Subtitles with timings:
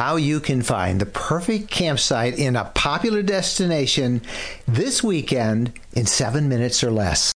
[0.00, 4.22] how you can find the perfect campsite in a popular destination
[4.66, 7.34] this weekend in seven minutes or less.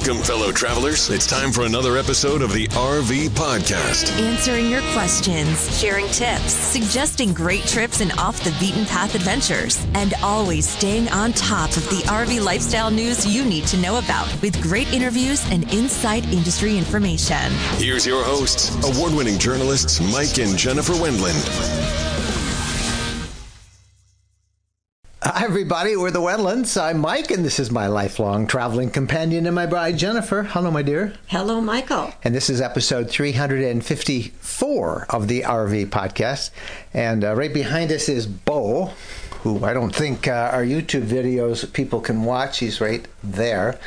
[0.00, 1.10] Welcome, fellow travelers.
[1.10, 4.10] It's time for another episode of the RV Podcast.
[4.18, 10.14] Answering your questions, sharing tips, suggesting great trips and off the beaten path adventures, and
[10.22, 14.58] always staying on top of the RV lifestyle news you need to know about with
[14.62, 17.52] great interviews and inside industry information.
[17.76, 22.09] Here's your hosts, award winning journalists Mike and Jennifer Wendland.
[25.22, 25.96] Hi, everybody.
[25.96, 26.80] We're the Wendlands.
[26.80, 30.44] I'm Mike, and this is my lifelong traveling companion and my bride, Jennifer.
[30.44, 31.12] Hello, my dear.
[31.26, 32.14] Hello, Michael.
[32.24, 36.52] And this is episode 354 of the RV podcast.
[36.94, 38.94] And uh, right behind us is Bo,
[39.42, 42.58] who I don't think uh, our YouTube videos people can watch.
[42.60, 43.78] He's right there.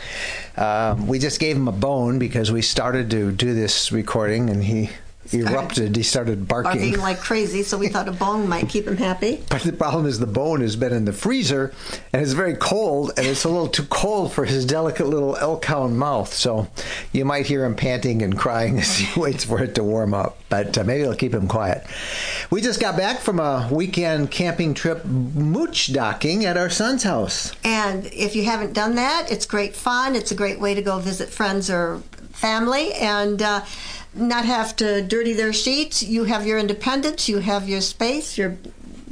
[0.56, 4.64] Uh, we just gave him a bone because we started to do this recording, and
[4.64, 4.92] he
[5.32, 5.96] erupted.
[5.96, 6.72] He started barking.
[6.82, 9.44] Barking like crazy, so we thought a bone might keep him happy.
[9.50, 11.74] But the problem is the bone has been in the freezer
[12.12, 15.66] and it's very cold and it's a little too cold for his delicate little elk
[15.66, 16.34] hound mouth.
[16.34, 16.68] So
[17.12, 20.38] you might hear him panting and crying as he waits for it to warm up.
[20.50, 21.86] But uh, maybe it'll keep him quiet.
[22.50, 27.54] We just got back from a weekend camping trip mooch docking at our son's house.
[27.64, 30.16] And if you haven't done that, it's great fun.
[30.16, 32.94] It's a great way to go visit friends or family.
[32.94, 33.62] And uh,
[34.16, 36.04] not have to dirty their sheets.
[36.04, 38.58] You have your independence, you have your space, your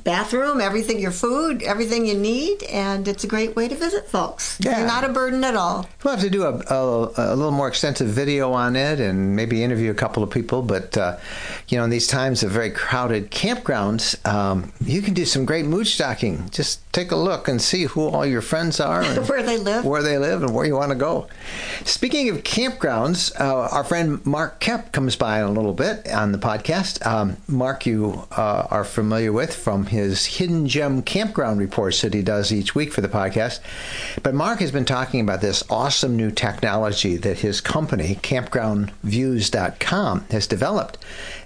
[0.03, 4.57] bathroom, everything, your food, everything you need, and it's a great way to visit folks.
[4.59, 4.79] Yeah.
[4.79, 5.87] You're not a burden at all.
[6.03, 9.63] We'll have to do a, a, a, little more extensive video on it and maybe
[9.63, 10.61] interview a couple of people.
[10.61, 11.17] But, uh,
[11.67, 15.65] you know, in these times of very crowded campgrounds, um, you can do some great
[15.65, 16.49] mooch docking.
[16.49, 19.85] Just take a look and see who all your friends are, and where they live,
[19.85, 21.27] where they live, and where you want to go.
[21.85, 26.31] Speaking of campgrounds, uh, our friend Mark Kemp comes by in a little bit on
[26.31, 27.05] the podcast.
[27.05, 32.21] Um, Mark, you uh, are familiar with from his hidden gem campground reports that he
[32.21, 33.59] does each week for the podcast.
[34.23, 40.47] But Mark has been talking about this awesome new technology that his company, CampgroundViews.com, has
[40.47, 40.97] developed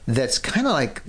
[0.08, 1.02] that's kind of like,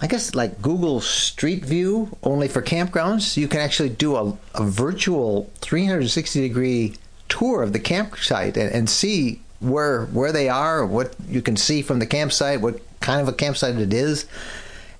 [0.00, 3.36] I guess, like Google Street View, only for campgrounds.
[3.36, 6.94] You can actually do a, a virtual 360 degree
[7.28, 11.82] tour of the campsite and, and see where where they are, what you can see
[11.82, 14.26] from the campsite, what kind of a campsite it is,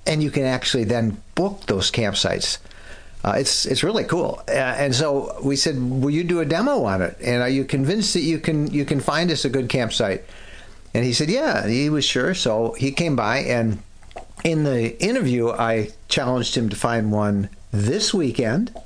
[0.06, 2.58] and you can actually then book those campsites.
[3.24, 6.84] Uh, it's it's really cool, uh, and so we said, "Will you do a demo
[6.84, 7.16] on it?
[7.22, 10.24] And are you convinced that you can you can find us a good campsite?"
[10.98, 13.78] And he said, "Yeah." He was sure, so he came by, and
[14.42, 18.76] in the interview, I challenged him to find one this weekend,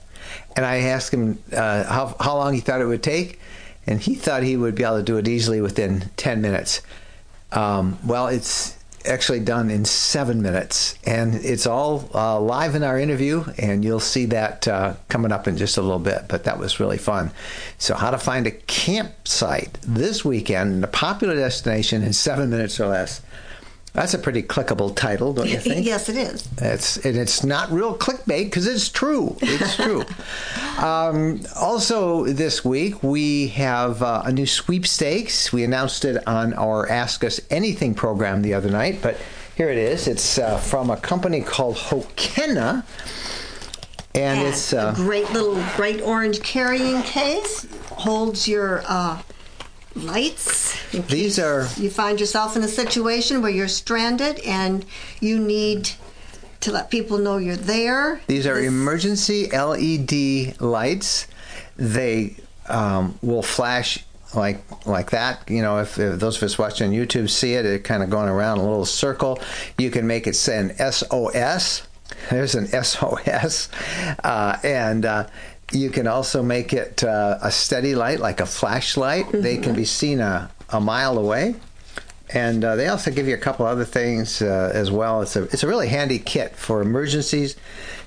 [0.55, 3.41] and I asked him uh, how how long he thought it would take,
[3.87, 6.83] and he thought he would be able to do it easily within ten minutes.
[7.51, 8.77] Um, well, it's
[9.07, 14.01] actually done in seven minutes, and it's all uh, live in our interview, and you'll
[14.01, 16.27] see that uh, coming up in just a little bit.
[16.29, 17.31] But that was really fun.
[17.79, 22.81] So, how to find a campsite this weekend in a popular destination in seven minutes
[22.81, 23.21] or less.
[23.93, 25.85] That's a pretty clickable title, don't you think?
[25.85, 26.49] yes, it is.
[26.57, 29.37] It's and it's not real clickbait because it's true.
[29.43, 30.05] It's true.
[30.83, 35.53] um, also, this week we have uh, a new sweepstakes.
[35.53, 39.19] We announced it on our Ask Us Anything program the other night, but
[39.57, 40.09] here it is.
[40.09, 42.85] It's uh, from a company called Hokenna.
[44.15, 47.67] And, and it's uh, a great little bright orange carrying case.
[47.91, 49.21] Holds your uh,
[49.95, 50.82] lights.
[50.93, 51.69] These are.
[51.77, 54.85] You find yourself in a situation where you're stranded and
[55.21, 55.91] you need
[56.61, 58.21] to let people know you're there.
[58.27, 61.27] These are this, emergency LED lights.
[61.77, 62.37] They
[62.69, 64.05] um, will flash
[64.35, 65.49] like like that.
[65.49, 68.29] You know, if, if, those of us watching YouTube see it, it kind of going
[68.29, 69.41] around a little circle.
[69.79, 71.87] You can make it say an SOS.
[72.31, 73.69] There's an SOS,
[74.23, 75.27] uh, and uh,
[75.73, 79.27] you can also make it uh, a steady light, like a flashlight.
[79.27, 79.41] Mm-hmm.
[79.41, 81.55] They can be seen a, a mile away.
[82.35, 85.21] And uh, they also give you a couple other things uh, as well.
[85.21, 87.57] It's a it's a really handy kit for emergencies.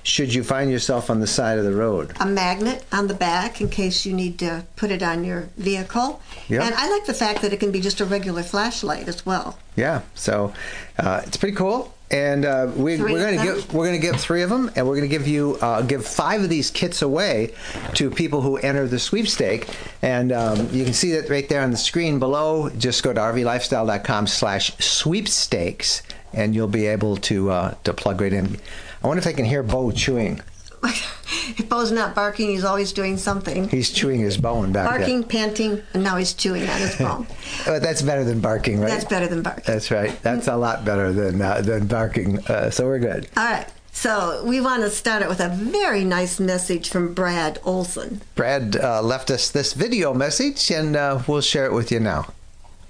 [0.02, 3.60] Should you find yourself on the side of the road, a magnet on the back
[3.60, 6.20] in case you need to put it on your vehicle.
[6.48, 6.62] Yep.
[6.62, 9.58] And I like the fact that it can be just a regular flashlight as well.
[9.76, 10.52] Yeah, so
[10.98, 14.20] uh, it's pretty cool and uh, we, are going to give we're going to give
[14.20, 17.02] three of them, and we're going to give you uh, give five of these kits
[17.02, 17.52] away
[17.94, 19.68] to people who enter the sweepstake.
[20.02, 22.70] And um, you can see that right there on the screen below.
[22.70, 28.56] Just go to rvlifestyle.com/sweepstakes, and you'll be able to uh, to plug right in.
[29.02, 30.40] I wonder if I can hear Bo chewing.
[31.28, 33.68] if Bo's not barking, he's always doing something.
[33.68, 37.26] He's chewing his bone back Barking, panting, and now he's chewing on his bone.
[37.64, 37.76] there.
[37.76, 38.88] Oh, that's better than barking, right?
[38.88, 39.64] That's better than barking.
[39.66, 40.20] That's right.
[40.22, 42.38] That's a lot better than uh, than barking.
[42.46, 43.28] Uh, so we're good.
[43.36, 43.68] All right.
[43.92, 48.20] So we want to start it with a very nice message from Brad Olson.
[48.34, 52.26] Brad uh, left us this video message, and uh, we'll share it with you now.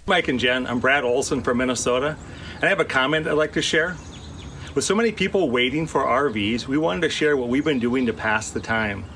[0.07, 2.17] Mike and Jen, I'm Brad Olson from Minnesota,
[2.57, 3.97] and I have a comment I'd like to share.
[4.77, 8.05] With so many people waiting for RVs, we wanted to share what we've been doing
[8.05, 9.07] to pass the time.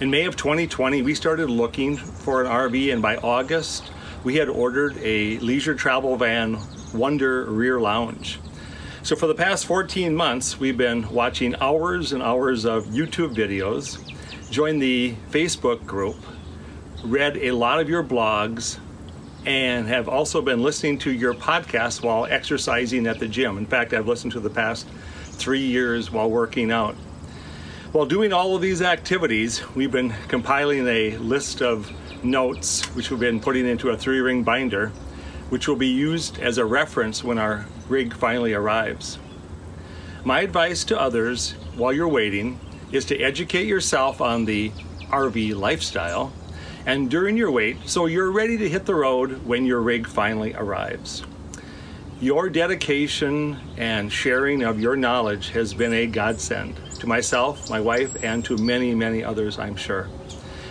[0.00, 3.92] In May of 2020, we started looking for an RV, and by August,
[4.24, 6.58] we had ordered a leisure travel van
[6.92, 8.40] Wonder Rear Lounge.
[9.04, 14.00] So, for the past 14 months, we've been watching hours and hours of YouTube videos,
[14.50, 16.16] joined the Facebook group,
[17.04, 18.80] read a lot of your blogs,
[19.44, 23.58] and have also been listening to your podcast while exercising at the gym.
[23.58, 24.86] In fact, I've listened to the past
[25.32, 26.94] three years while working out.
[27.92, 31.90] While doing all of these activities, we've been compiling a list of
[32.22, 34.88] notes, which we've been putting into a three ring binder,
[35.48, 39.18] which will be used as a reference when our rig finally arrives.
[40.24, 42.60] My advice to others while you're waiting
[42.92, 44.72] is to educate yourself on the
[45.10, 46.32] RV lifestyle
[46.88, 50.54] and during your wait so you're ready to hit the road when your rig finally
[50.54, 51.22] arrives.
[52.18, 58.16] Your dedication and sharing of your knowledge has been a godsend to myself, my wife,
[58.24, 60.08] and to many, many others, I'm sure.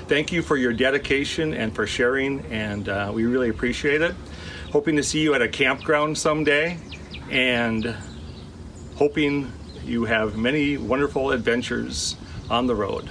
[0.08, 4.16] Thank you for your dedication and for sharing, and uh, we really appreciate it.
[4.72, 6.80] Hoping to see you at a campground someday,
[7.30, 7.96] and
[8.96, 9.52] hoping
[9.86, 12.16] you have many wonderful adventures
[12.50, 13.08] on the road.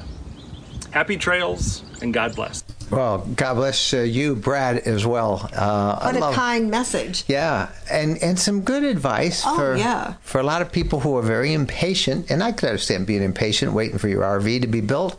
[0.91, 2.65] Happy trails, and God bless.
[2.91, 5.49] Well, God bless uh, you, Brad, as well.
[5.53, 7.25] Uh, What I a love- kind message.
[7.27, 10.15] Yeah, and and some good advice Oh, for yeah.
[10.23, 13.73] for a lot of people who are very impatient, and I could understand being impatient,
[13.73, 15.17] waiting for your RV to be built.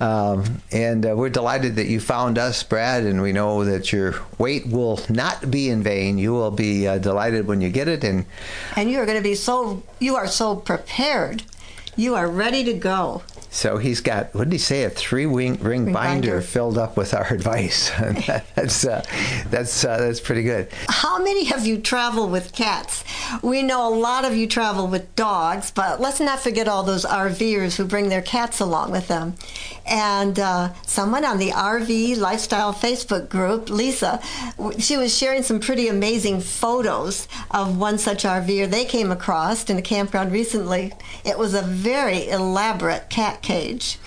[0.00, 4.14] Um, and uh, we're delighted that you found us, Brad, and we know that your
[4.38, 6.18] wait will not be in vain.
[6.18, 8.24] You will be uh, delighted when you get it, and
[8.76, 11.42] And you are going to be so, you are so prepared.
[11.96, 13.22] You are ready to go.
[13.52, 14.84] So he's got what did he say?
[14.84, 16.40] A three ring, ring binder, binder.
[16.40, 17.90] filled up with our advice.
[18.54, 19.04] that's uh,
[19.50, 20.68] that's uh, that's pretty good.
[20.88, 23.04] How many of you travel with cats?
[23.40, 27.04] We know a lot of you travel with dogs, but let's not forget all those
[27.04, 29.34] RVers who bring their cats along with them.
[29.86, 34.20] And uh, someone on the RV Lifestyle Facebook group, Lisa,
[34.78, 39.78] she was sharing some pretty amazing photos of one such RVer they came across in
[39.78, 40.92] a campground recently.
[41.24, 43.98] It was a very elaborate cat cage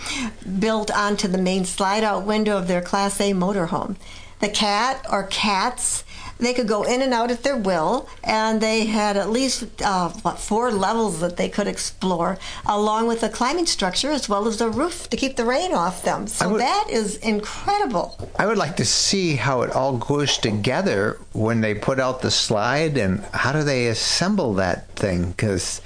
[0.59, 3.95] built onto the main slide out window of their Class A motorhome.
[4.39, 6.03] The cat or cats
[6.37, 10.09] they could go in and out at their will, and they had at least uh,
[10.09, 14.59] what, four levels that they could explore, along with a climbing structure as well as
[14.59, 16.27] a roof to keep the rain off them.
[16.27, 18.17] So would- that is incredible.
[18.37, 22.31] I would like to see how it all goes together when they put out the
[22.31, 25.81] slide and how do they assemble that thing because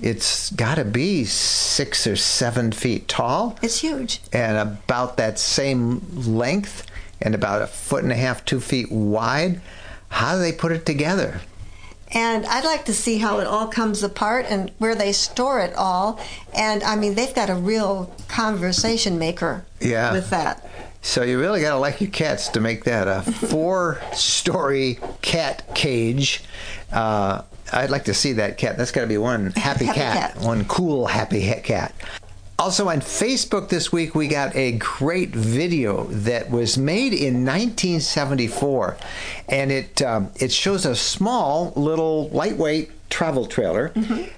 [0.00, 4.20] it's got to be six or seven feet tall It's huge.
[4.32, 6.86] and about that same length
[7.20, 9.60] and about a foot and a half, two feet wide.
[10.12, 11.40] How do they put it together?
[12.14, 15.74] And I'd like to see how it all comes apart and where they store it
[15.74, 16.20] all.
[16.54, 20.12] And I mean, they've got a real conversation maker Yeah.
[20.12, 20.68] with that.
[21.00, 26.44] So you really got to like your cats to make that a four-story cat cage.
[26.92, 27.42] Uh,
[27.72, 28.76] I'd like to see that cat.
[28.76, 30.44] That's got to be one happy, Happy cat, cat.
[30.44, 31.94] one cool happy cat.
[32.62, 38.96] Also on Facebook this week, we got a great video that was made in 1974,
[39.48, 43.90] and it um, it shows a small little lightweight travel trailer.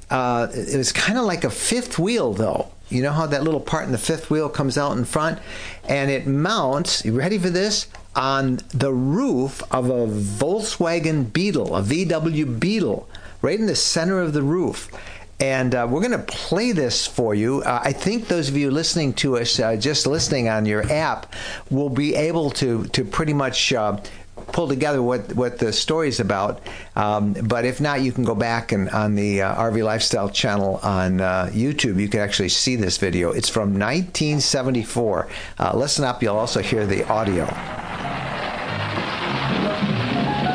[0.09, 2.71] Uh, it was kind of like a fifth wheel, though.
[2.89, 5.39] You know how that little part in the fifth wheel comes out in front,
[5.87, 7.05] and it mounts.
[7.05, 7.89] You ready for this?
[8.17, 13.07] On the roof of a Volkswagen Beetle, a VW Beetle,
[13.43, 14.89] right in the center of the roof.
[15.45, 17.61] And uh, we're going to play this for you.
[17.61, 21.35] Uh, I think those of you listening to us, uh, just listening on your app,
[21.71, 24.01] will be able to to pretty much uh,
[24.53, 26.63] pull together what what the story is about.
[26.97, 30.81] Um, but if not, you can go back and on the uh, RV Lifestyle channel
[30.83, 33.31] on uh, YouTube, you can actually see this video.
[33.31, 35.29] It's from 1974.
[35.59, 37.45] Uh, listen up; you'll also hear the audio.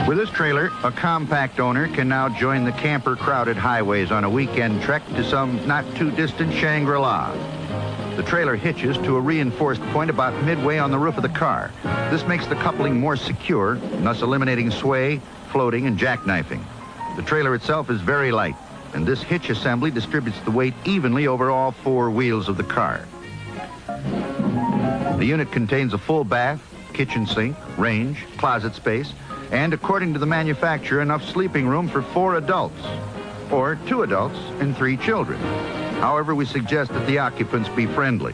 [0.10, 4.30] With this trailer, a compact owner can now join the camper crowded highways on a
[4.30, 7.32] weekend trek to some not too distant Shangri-La.
[8.16, 11.72] The trailer hitches to a reinforced point about midway on the roof of the car.
[12.10, 16.64] This makes the coupling more secure, thus eliminating sway, floating, and jackknifing.
[17.16, 18.56] The trailer itself is very light,
[18.96, 23.06] and this hitch assembly distributes the weight evenly over all four wheels of the car.
[23.86, 29.14] The unit contains a full bath, kitchen sink, range, closet space,
[29.52, 32.82] and according to the manufacturer, enough sleeping room for four adults,
[33.52, 35.40] or two adults and three children.
[36.00, 38.34] However, we suggest that the occupants be friendly.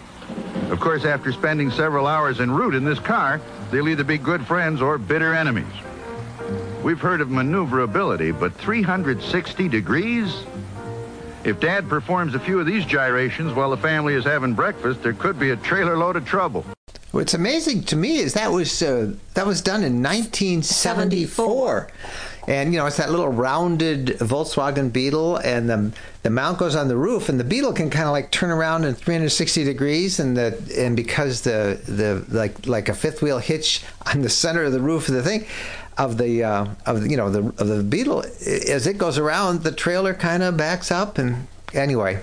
[0.70, 3.40] Of course, after spending several hours en route in this car,
[3.72, 5.66] they'll either be good friends or bitter enemies.
[6.84, 10.46] We've heard of maneuverability, but 360 degrees?
[11.44, 15.14] If Dad performs a few of these gyrations while the family is having breakfast, there
[15.14, 16.66] could be a trailer load of trouble.
[17.16, 21.90] What's amazing to me is that was uh, that was done in 1974,
[22.46, 25.94] and you know it's that little rounded Volkswagen Beetle, and the
[26.24, 28.84] the mount goes on the roof, and the Beetle can kind of like turn around
[28.84, 33.82] in 360 degrees, and the and because the the like like a fifth wheel hitch
[34.14, 35.46] on the center of the roof of the thing
[35.98, 39.72] of the uh, of you know the of the Beetle as it goes around, the
[39.72, 42.22] trailer kind of backs up, and anyway,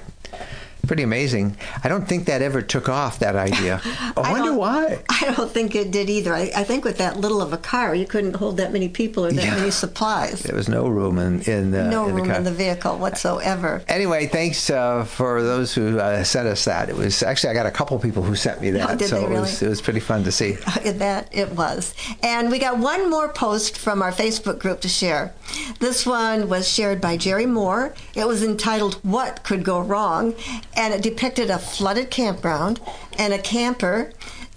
[0.86, 1.56] pretty amazing.
[1.84, 3.80] I don't think that ever took off that idea.
[3.84, 5.02] I, I wonder why.
[5.08, 6.34] I don't think it did either.
[6.34, 9.24] I, I think with that little of a car, you couldn't hold that many people
[9.26, 9.54] or that Yeah.
[9.56, 10.42] many supplies.
[10.42, 12.36] There was no room in in the no in the room car.
[12.36, 13.82] in the vehicle whatsoever.
[13.88, 16.88] Anyway, thanks uh, for those who uh, sent us that.
[16.88, 19.24] It was actually I got a couple people who sent me that, Oh, so they
[19.36, 20.52] it was it was pretty fun to see.
[20.84, 21.94] that it was.
[22.22, 25.32] And we got one more post from our Facebook group to share.
[25.80, 27.94] This one was shared by Jerry Moore.
[28.14, 30.34] It was entitled What Could Go Wrong?
[30.74, 32.80] And it depicted a flooded campground
[33.18, 34.12] and a camper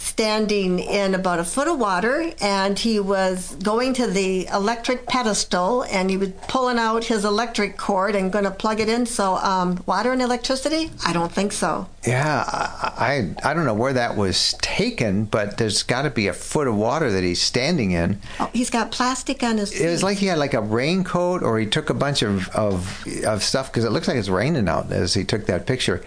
[0.06, 5.84] standing in about a foot of water and he was going to the electric pedestal
[5.86, 9.36] and he was pulling out his electric cord and going to plug it in so
[9.38, 14.16] um, water and electricity i don't think so Yeah, I, I don't know where that
[14.16, 18.22] was taken, but there's got to be a foot of water that he's standing in.
[18.40, 21.58] oh, he's got plastic on his It was like he had like a raincoat, or
[21.58, 24.92] he took a bunch of of, of stuff because it looks like it's raining out
[24.92, 26.04] as he took that picture.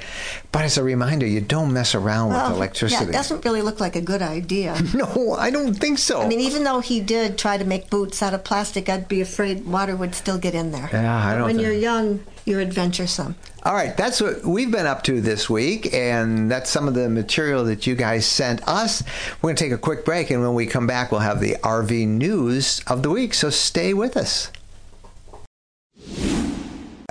[0.50, 3.04] But as a reminder, you don't mess around Well, with electricity.
[3.04, 4.76] Yeah, it doesn't really look like a good idea.
[4.94, 6.22] no, I don't think so.
[6.22, 9.20] I mean, even though he did try to make boots out of plastic, I'd be
[9.20, 10.88] afraid water would still get in there.
[10.92, 13.34] Yeah, I don't When think- you're young, you're adventuresome.
[13.64, 17.10] All right, that's what we've been up to this week, and that's some of the
[17.10, 19.02] material that you guys sent us.
[19.42, 21.56] We're going to take a quick break, and when we come back, we'll have the
[21.62, 23.34] RV news of the week.
[23.34, 24.50] So stay with us.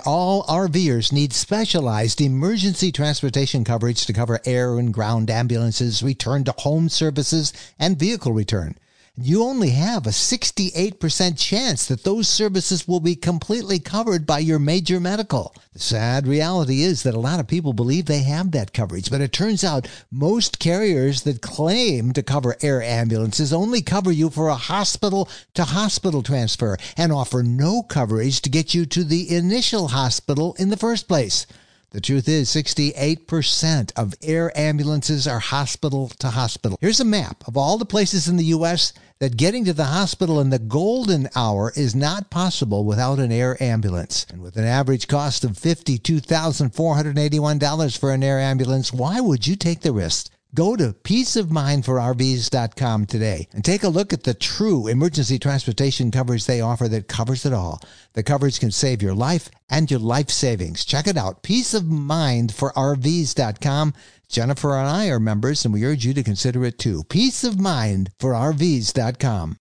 [0.07, 6.53] All RVers need specialized emergency transportation coverage to cover air and ground ambulances, return to
[6.59, 8.77] home services, and vehicle return.
[9.19, 14.59] You only have a 68% chance that those services will be completely covered by your
[14.59, 15.55] major medical.
[15.73, 19.21] The sad reality is that a lot of people believe they have that coverage, but
[19.21, 24.49] it turns out most carriers that claim to cover air ambulances only cover you for
[24.49, 29.87] a hospital to hospital transfer and offer no coverage to get you to the initial
[29.87, 31.47] hospital in the first place.
[31.91, 36.77] The truth is, 68% of air ambulances are hospital to hospital.
[36.81, 38.91] Here's a map of all the places in the U.S.
[39.19, 43.55] that getting to the hospital in the golden hour is not possible without an air
[43.63, 44.25] ambulance.
[44.29, 49.79] And with an average cost of $52,481 for an air ambulance, why would you take
[49.79, 50.29] the risk?
[50.57, 56.61] Go to peaceofmindforrvs.com today and take a look at the true emergency transportation coverage they
[56.61, 57.79] offer that covers it all.
[58.13, 60.83] The coverage can save your life and your life savings.
[60.83, 63.93] Check it out, peaceofmindforrvs.com.
[64.27, 67.03] Jennifer and I are members and we urge you to consider it too.
[67.03, 69.57] peaceofmindforrvs.com.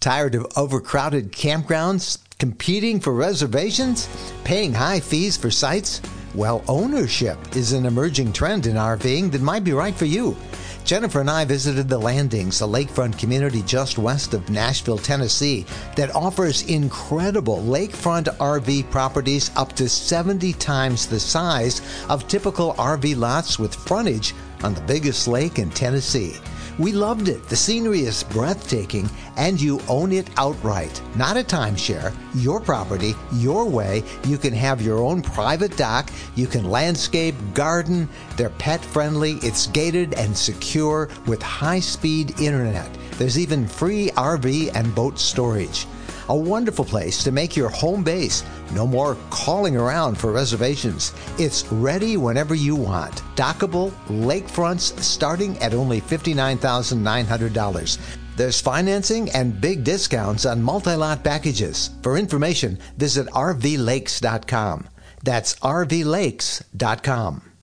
[0.00, 4.08] Tired of overcrowded campgrounds, competing for reservations,
[4.42, 6.00] paying high fees for sites?
[6.34, 10.36] Well, ownership is an emerging trend in RVing that might be right for you.
[10.84, 15.64] Jennifer and I visited the Landings, a lakefront community just west of Nashville, Tennessee,
[15.94, 23.16] that offers incredible lakefront RV properties up to 70 times the size of typical RV
[23.16, 26.34] lots with frontage on the biggest lake in Tennessee.
[26.76, 27.48] We loved it.
[27.48, 31.00] The scenery is breathtaking, and you own it outright.
[31.14, 34.02] Not a timeshare, your property, your way.
[34.24, 36.10] You can have your own private dock.
[36.34, 38.08] You can landscape, garden.
[38.36, 39.34] They're pet friendly.
[39.34, 42.90] It's gated and secure with high speed internet.
[43.18, 45.86] There's even free RV and boat storage.
[46.28, 48.44] A wonderful place to make your home base.
[48.72, 51.12] No more calling around for reservations.
[51.38, 53.22] It's ready whenever you want.
[53.36, 57.98] Dockable lakefronts starting at only $59,900.
[58.36, 61.90] There's financing and big discounts on multi lot packages.
[62.02, 64.88] For information, visit rvlakes.com.
[65.22, 67.53] That's rvlakes.com.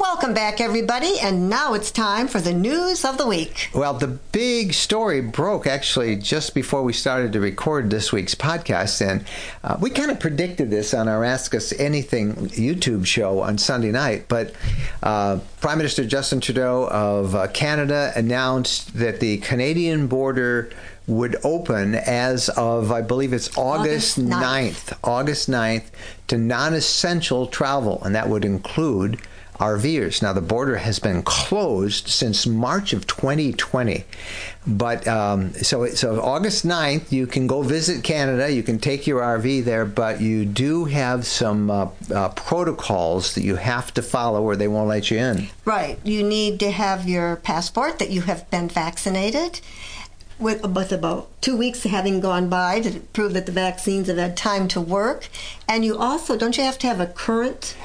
[0.00, 3.68] Welcome back, everybody, and now it's time for the news of the week.
[3.74, 9.06] Well, the big story broke actually just before we started to record this week's podcast,
[9.06, 9.26] and
[9.62, 13.90] uh, we kind of predicted this on our Ask Us Anything YouTube show on Sunday
[13.90, 14.24] night.
[14.26, 14.54] But
[15.02, 20.70] uh, Prime Minister Justin Trudeau of uh, Canada announced that the Canadian border
[21.06, 24.98] would open as of, I believe it's August, August 9th.
[25.04, 25.90] August 9th
[26.28, 29.20] to non essential travel, and that would include
[29.60, 30.22] RVers.
[30.22, 34.04] Now, the border has been closed since March of 2020.
[34.66, 38.50] But um, so, so August 9th, you can go visit Canada.
[38.50, 43.42] You can take your RV there, but you do have some uh, uh, protocols that
[43.42, 45.48] you have to follow or they won't let you in.
[45.66, 45.98] Right.
[46.04, 49.60] You need to have your passport that you have been vaccinated.
[50.38, 54.68] With, about two weeks having gone by to prove that the vaccines have had time
[54.68, 55.28] to work,
[55.68, 57.76] and you also don't you have to have a current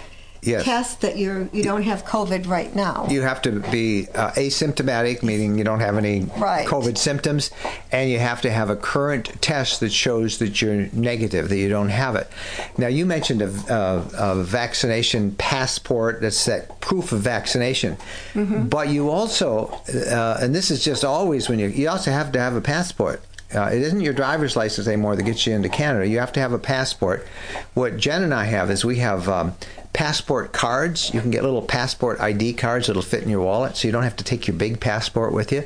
[0.45, 0.63] Yes.
[0.63, 3.07] test that you're you don't have COVID right now.
[3.09, 6.67] You have to be uh, asymptomatic, meaning you don't have any Right.
[6.67, 7.51] COVID symptoms,
[7.91, 11.69] and you have to have a current test that shows that you're negative, that you
[11.69, 12.27] don't have it.
[12.77, 17.97] Now, you mentioned a, a, a vaccination passport, that's that proof of vaccination,
[18.35, 19.67] but you also,
[20.11, 23.21] uh, and this is just always when you, you also have to have a passport.
[23.55, 26.07] Uh, it isn't your driver's license anymore that gets you into Canada.
[26.07, 27.25] You have to have a passport.
[27.73, 29.53] What Jen and I have is we have um,
[29.93, 31.13] passport cards.
[31.13, 34.03] You can get little passport ID cards that'll fit in your wallet, so you don't
[34.03, 35.63] have to take your big passport with you.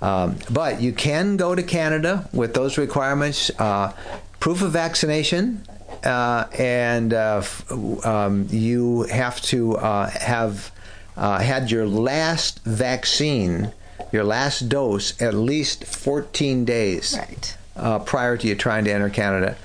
[0.00, 3.50] Um, but you can go to Canada with those requirements.
[3.58, 3.92] Uh,
[4.40, 5.62] proof of vaccination,
[6.04, 7.70] uh, and uh, f-
[8.06, 10.70] um, you have to uh, have
[11.16, 13.72] uh, had your last vaccine,
[14.12, 17.56] your last dose, at least 14 days Right.
[17.76, 19.56] uh, prior to you trying to enter Canada.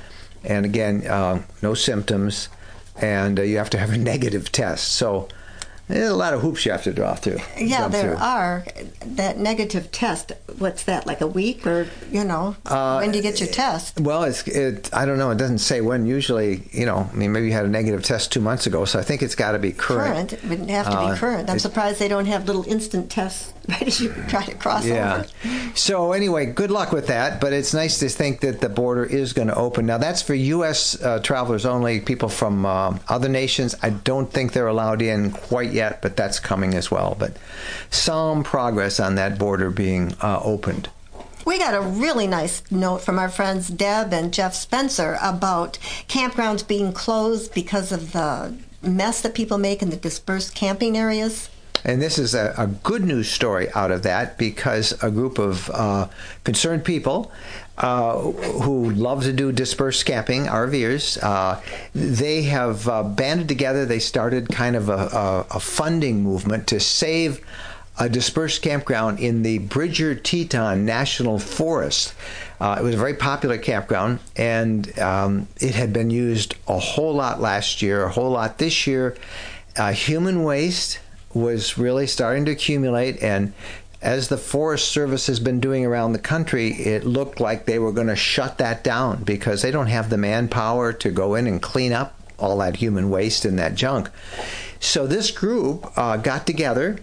[0.44, 2.50] And again, uh, no symptoms,
[3.02, 4.90] and uh, you have to have a negative test.
[4.94, 5.30] So
[5.88, 7.40] there's a lot of hoops you have to draw through.
[7.58, 8.18] Yeah, there through.
[8.24, 8.66] are.
[9.06, 13.40] That negative test, what's that, like a week or, you know, when do you get
[13.40, 14.00] your test?
[14.00, 14.90] Well, it's it.
[14.94, 15.32] I don't know.
[15.32, 16.06] It doesn't say when.
[16.06, 18.98] Usually, you know, I mean, maybe you had a negative test two months ago, so
[19.00, 20.30] I think it's got to be current.
[20.32, 20.34] Current.
[20.34, 21.50] It would have to Uh, be current.
[21.50, 24.86] I'm it- surprised they don't have little instant tests right as you try to cross
[24.86, 25.24] Yeah.
[25.46, 25.76] over.
[25.76, 27.40] So anyway, good luck with that.
[27.40, 29.86] But it's nice to think that the border is going to open.
[29.86, 31.02] Now that's for U.S.
[31.02, 32.00] Uh, travelers only.
[32.02, 36.40] People from um other nations, I don't think they're allowed in quite yet, but that's
[36.40, 37.16] coming as well.
[37.18, 37.38] But
[37.90, 40.90] some progress on that border being uh, opened.
[41.46, 46.66] We got a really nice note from our friends Deb and Jeff Spencer about campgrounds
[46.66, 51.50] being closed because of the mess that people make in the dispersed camping areas.
[51.86, 55.70] And this is a, a good news story out of that because a group of
[55.70, 56.08] uh,
[56.44, 57.32] concerned people
[57.78, 61.60] uh, who love to do dispersed camping, RVers, uh,
[61.94, 63.86] they have uh, banded together.
[63.86, 67.44] They started kind of a, a, a funding movement to save
[68.00, 72.14] a dispersed campground in the Bridger Teton National Forest.
[72.60, 77.14] Uh, it was a very popular campground, and um, it had been used a whole
[77.14, 79.16] lot last year, a whole lot this year.
[79.76, 81.00] Uh, human waste
[81.34, 83.54] was really starting to accumulate, and
[84.02, 87.94] as the Forest Service has been doing around the country, it looked like they were
[87.94, 91.62] going to shut that down because they don't have the manpower to go in and
[91.62, 94.10] clean up all that human waste and that junk.
[94.82, 97.00] So this group uh, got together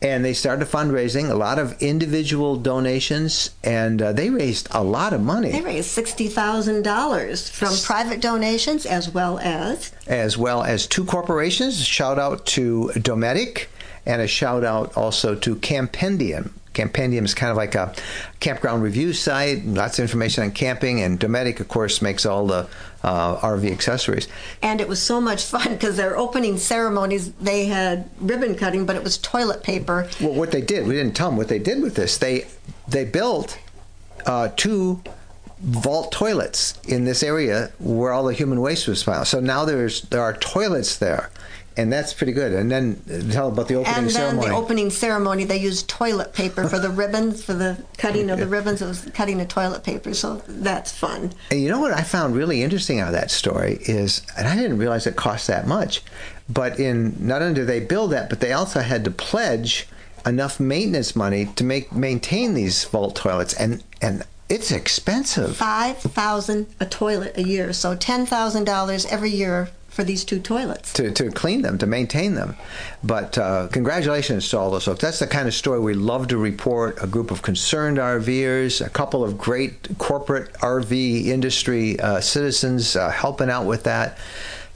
[0.00, 5.14] and they started fundraising, a lot of individual donations, and uh, they raised a lot
[5.14, 5.50] of money.
[5.50, 11.04] They raised sixty thousand dollars from private donations as well as as well as two
[11.04, 11.84] corporations.
[11.84, 13.66] Shout out to Dometic
[14.06, 16.50] and a shout out also to Campendium.
[16.74, 17.94] Campendium is kind of like a
[18.40, 22.66] campground review site, lots of information on camping, and Dometic, of course, makes all the
[23.04, 24.26] uh, RV accessories.
[24.62, 28.96] and it was so much fun because their opening ceremonies they had ribbon cutting, but
[28.96, 30.08] it was toilet paper.
[30.20, 32.18] Well, what they did, we didn't tell them what they did with this.
[32.18, 32.46] They
[32.88, 33.58] they built
[34.26, 35.02] uh, two
[35.60, 39.26] vault toilets in this area where all the human waste was found.
[39.26, 41.30] So now there's there are toilets there,
[41.76, 42.52] and that's pretty good.
[42.52, 43.98] And then tell about the opening ceremony.
[43.98, 44.48] And then ceremony.
[44.48, 48.46] the opening ceremony, they used toilet paper for the ribbons, for the cutting of the
[48.46, 48.80] ribbons.
[48.80, 51.32] It was cutting the toilet paper, so that's fun.
[51.50, 54.54] And you know what I found really interesting out of that story is, and I
[54.54, 56.02] didn't realize it cost that much,
[56.48, 59.88] but in not only did they build that, but they also had to pledge
[60.24, 65.56] enough maintenance money to make maintain these vault toilets, and and it's expensive.
[65.56, 70.40] Five thousand a toilet a year, so ten thousand dollars every year for these two
[70.40, 70.92] toilets.
[70.94, 72.56] to, to clean them, to maintain them.
[73.04, 75.00] But uh, congratulations to all those folks.
[75.00, 76.98] That's the kind of story we love to report.
[77.00, 83.10] A group of concerned RVers, a couple of great corporate RV industry uh, citizens uh,
[83.10, 84.18] helping out with that.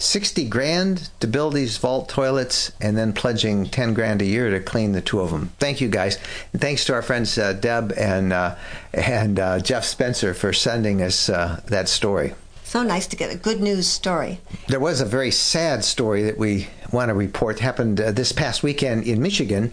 [0.00, 4.60] 60 grand to build these vault toilets and then pledging 10 grand a year to
[4.60, 5.50] clean the two of them.
[5.58, 6.18] Thank you guys.
[6.52, 8.54] And thanks to our friends uh, Deb and uh,
[8.94, 12.34] and uh, Jeff Spencer for sending us that story.
[12.68, 14.42] So nice to get a good news story.
[14.66, 18.62] There was a very sad story that we want to report happened uh, this past
[18.62, 19.72] weekend in Michigan.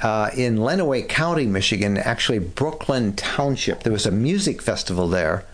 [0.00, 3.82] Uh, in Lenawee County, Michigan, actually Brooklyn Township.
[3.82, 5.44] There was a music festival there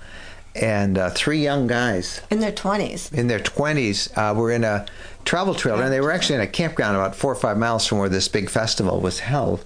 [0.54, 4.84] and uh, three young guys in their 20s in their 20s uh, were in a
[5.24, 7.96] travel trailer and they were actually in a campground about four or five miles from
[7.96, 9.64] where this big festival was held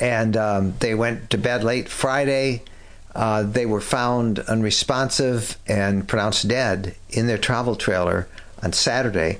[0.00, 2.60] and um, they went to bed late friday
[3.18, 8.28] uh, they were found unresponsive and pronounced dead in their travel trailer
[8.62, 9.38] on saturday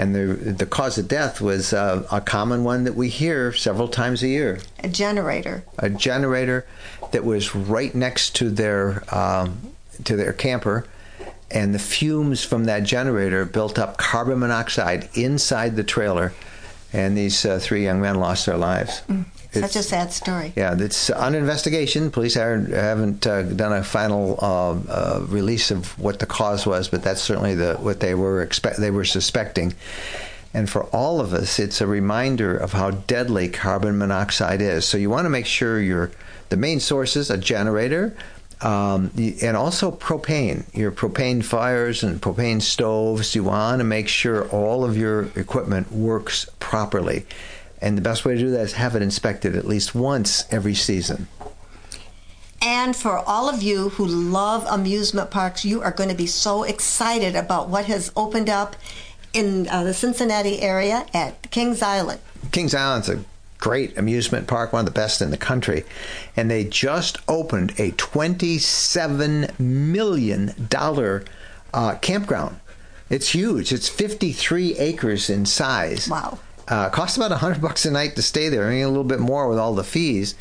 [0.00, 3.86] and the the cause of death was uh, a common one that we hear several
[3.86, 4.60] times a year.
[4.82, 5.62] A generator.
[5.78, 6.66] A generator
[7.12, 9.72] that was right next to their um,
[10.04, 10.86] to their camper,
[11.50, 16.32] and the fumes from that generator built up carbon monoxide inside the trailer,
[16.94, 19.02] and these uh, three young men lost their lives.
[19.08, 19.26] Mm.
[19.52, 20.52] Such a sad story.
[20.56, 22.10] Yeah, it's under investigation.
[22.10, 27.02] Police haven't uh, done a final uh, uh, release of what the cause was, but
[27.02, 29.74] that's certainly the what they were expect they were suspecting.
[30.54, 34.84] And for all of us, it's a reminder of how deadly carbon monoxide is.
[34.84, 36.12] So you want to make sure your
[36.48, 38.16] the main sources a generator,
[38.60, 43.34] um, and also propane, your propane fires and propane stoves.
[43.34, 47.26] You want to make sure all of your equipment works properly.
[47.80, 50.74] And the best way to do that is have it inspected at least once every
[50.74, 51.28] season.
[52.62, 56.62] And for all of you who love amusement parks, you are going to be so
[56.62, 58.76] excited about what has opened up
[59.32, 62.20] in uh, the Cincinnati area at Kings Island.
[62.52, 63.24] Kings Island's a
[63.58, 65.84] great amusement park, one of the best in the country.
[66.36, 70.54] And they just opened a $27 million
[71.72, 72.60] uh, campground.
[73.08, 73.72] It's huge.
[73.72, 76.08] It's 53 acres in size.
[76.08, 76.38] Wow.
[76.70, 79.04] Uh, costs about a 100 bucks a night to stay there, I mean, a little
[79.04, 80.36] bit more with all the fees.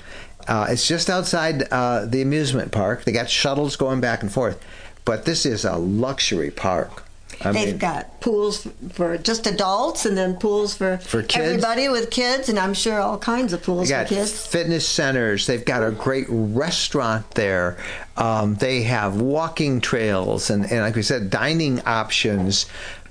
[0.48, 3.04] Uh, it's just outside uh, the amusement park.
[3.04, 4.64] They got shuttles going back and forth.
[5.06, 7.04] But this is a luxury park.
[7.42, 11.38] I They've mean, got pools for just adults and then pools for, for kids.
[11.38, 14.46] everybody with kids, and I'm sure all kinds of pools for kids.
[14.46, 15.48] Fitness centers.
[15.48, 17.78] They've got a great restaurant there.
[18.18, 22.66] Um, they have walking trails and, and, like we said, dining options.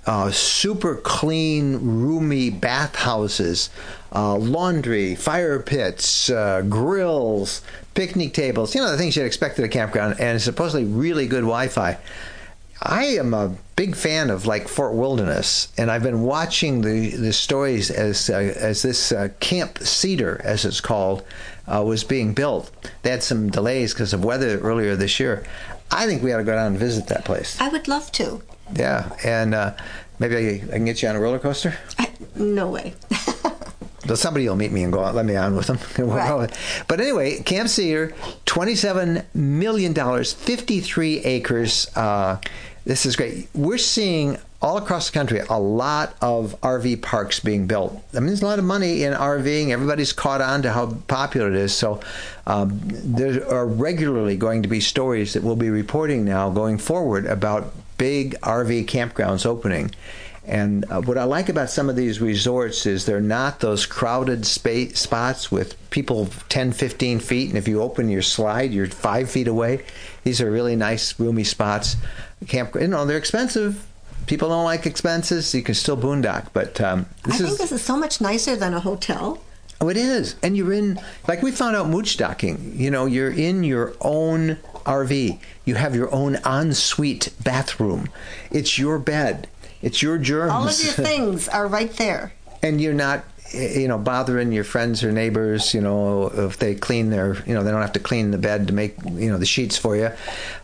[0.08, 3.68] Uh, super clean, roomy bathhouses,
[4.14, 7.60] uh, laundry, fire pits, uh, grills,
[7.92, 11.42] picnic tables, you know, the things you'd expect at a campground, and supposedly really good
[11.42, 11.98] Wi Fi.
[12.80, 17.34] I am a big fan of like Fort Wilderness, and I've been watching the, the
[17.34, 21.22] stories as uh, as this uh, Camp Cedar, as it's called,
[21.66, 22.70] uh, was being built.
[23.02, 25.44] They had some delays because of weather earlier this year.
[25.90, 27.60] I think we ought to go down and visit that place.
[27.60, 28.40] I would love to.
[28.74, 29.74] Yeah, and uh,
[30.18, 31.76] maybe I, I, can get you on a roller coaster.
[31.98, 32.94] I, no way.
[34.08, 35.78] So somebody will meet me and go, let me on with them.
[36.08, 36.50] Right.
[36.88, 38.14] but anyway, Camp Cedar,
[38.46, 41.94] $27 million, 53 acres.
[41.94, 42.38] Uh,
[42.86, 43.48] this is great.
[43.54, 48.02] We're seeing all across the country a lot of RV parks being built.
[48.14, 49.68] I mean, there's a lot of money in RVing.
[49.68, 51.74] Everybody's caught on to how popular it is.
[51.74, 52.00] So
[52.46, 57.26] um, there are regularly going to be stories that we'll be reporting now going forward
[57.26, 59.90] about big RV campgrounds opening.
[60.48, 64.46] And uh, what I like about some of these resorts is they're not those crowded
[64.46, 67.50] space spots with people 10, 15 feet.
[67.50, 69.84] And if you open your slide, you're five feet away.
[70.24, 71.96] These are really nice, roomy spots.
[72.46, 73.86] Camp, you know, they're expensive.
[74.26, 75.48] People don't like expenses.
[75.48, 76.48] So you can still boondock.
[76.54, 79.38] But um, this I think is, this is so much nicer than a hotel.
[79.80, 80.34] Oh, it is.
[80.42, 84.58] And you're in, like we found out mooch docking, you know, you're in your own
[84.88, 85.38] RV.
[85.64, 88.08] You have your own ensuite bathroom.
[88.50, 89.48] It's your bed
[89.82, 90.52] it's your germs.
[90.52, 92.32] All of your things are right there.
[92.62, 93.24] And you're not
[93.54, 97.62] you know bothering your friends or neighbors you know if they clean their you know
[97.62, 100.10] they don't have to clean the bed to make you know the sheets for you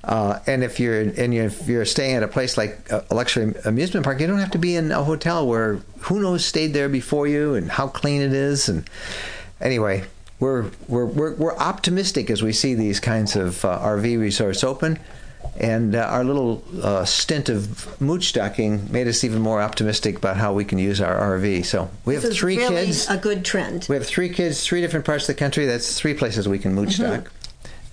[0.04, 3.54] uh, and if you're and you're, if you're staying at a place like a luxury
[3.64, 6.90] amusement park you don't have to be in a hotel where who knows stayed there
[6.90, 8.86] before you and how clean it is and
[9.62, 10.04] anyway
[10.40, 14.98] we're we're we're, we're optimistic as we see these kinds of uh, RV resorts open
[15.56, 20.36] and uh, our little uh, stint of mooch docking made us even more optimistic about
[20.36, 21.64] how we can use our RV.
[21.64, 23.08] So we have three really kids.
[23.08, 23.86] A good trend.
[23.88, 25.66] We have three kids, three different parts of the country.
[25.66, 27.22] That's three places we can mooch mm-hmm.
[27.22, 27.32] dock.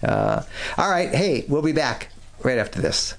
[0.04, 0.44] Uh,
[0.78, 1.10] all right.
[1.10, 2.10] Hey, we'll be back
[2.44, 3.16] right after this.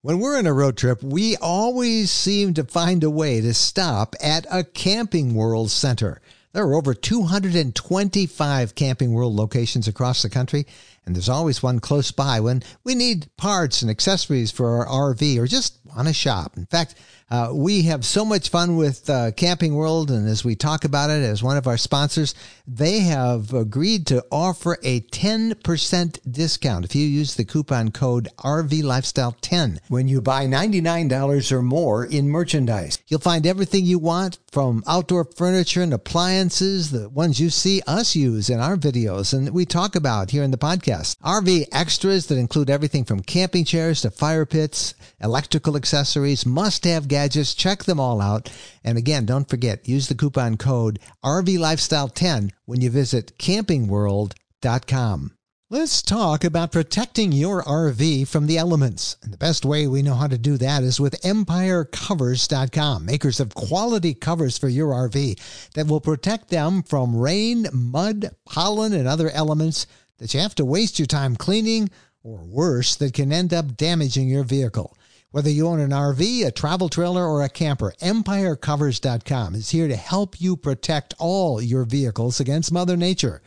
[0.00, 4.14] When we're on a road trip, we always seem to find a way to stop
[4.22, 6.20] at a Camping World center.
[6.54, 10.66] There are over 225 Camping World locations across the country,
[11.08, 15.38] And there's always one close by when we need parts and accessories for our RV
[15.38, 16.58] or just want to shop.
[16.58, 16.96] In fact,
[17.30, 21.10] uh, we have so much fun with uh, Camping World, and as we talk about
[21.10, 22.34] it as one of our sponsors,
[22.66, 28.82] they have agreed to offer a 10% discount if you use the coupon code RV
[28.82, 32.98] Lifestyle 10 when you buy $99 or more in merchandise.
[33.08, 38.16] You'll find everything you want from outdoor furniture and appliances, the ones you see us
[38.16, 40.97] use in our videos and we talk about here in the podcast.
[41.24, 47.08] RV extras that include everything from camping chairs to fire pits, electrical accessories, must have
[47.08, 47.54] gadgets.
[47.54, 48.50] Check them all out.
[48.84, 55.32] And again, don't forget, use the coupon code RV Lifestyle 10 when you visit campingworld.com.
[55.70, 59.18] Let's talk about protecting your RV from the elements.
[59.22, 63.54] And the best way we know how to do that is with EmpireCovers.com, makers of
[63.54, 65.38] quality covers for your RV
[65.74, 69.86] that will protect them from rain, mud, pollen, and other elements
[70.18, 71.90] that you have to waste your time cleaning,
[72.22, 74.96] or worse, that can end up damaging your vehicle.
[75.30, 79.96] Whether you own an RV, a travel trailer, or a camper, EmpireCovers.com is here to
[79.96, 83.42] help you protect all your vehicles against Mother Nature.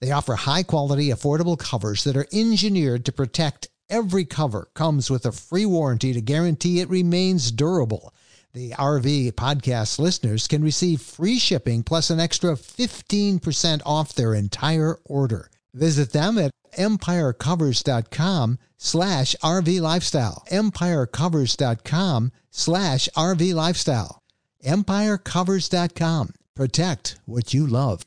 [0.00, 3.68] They offer high quality, affordable covers that are engineered to protect.
[3.90, 8.14] Every cover comes with a free warranty to guarantee it remains durable.
[8.52, 14.98] The RV podcast listeners can receive free shipping plus an extra 15% off their entire
[15.04, 15.50] order.
[15.74, 20.44] Visit them at empirecovers.com slash RV lifestyle.
[20.50, 24.22] Empirecovers.com slash RV lifestyle.
[24.64, 26.34] Empirecovers.com.
[26.54, 28.04] Protect what you love.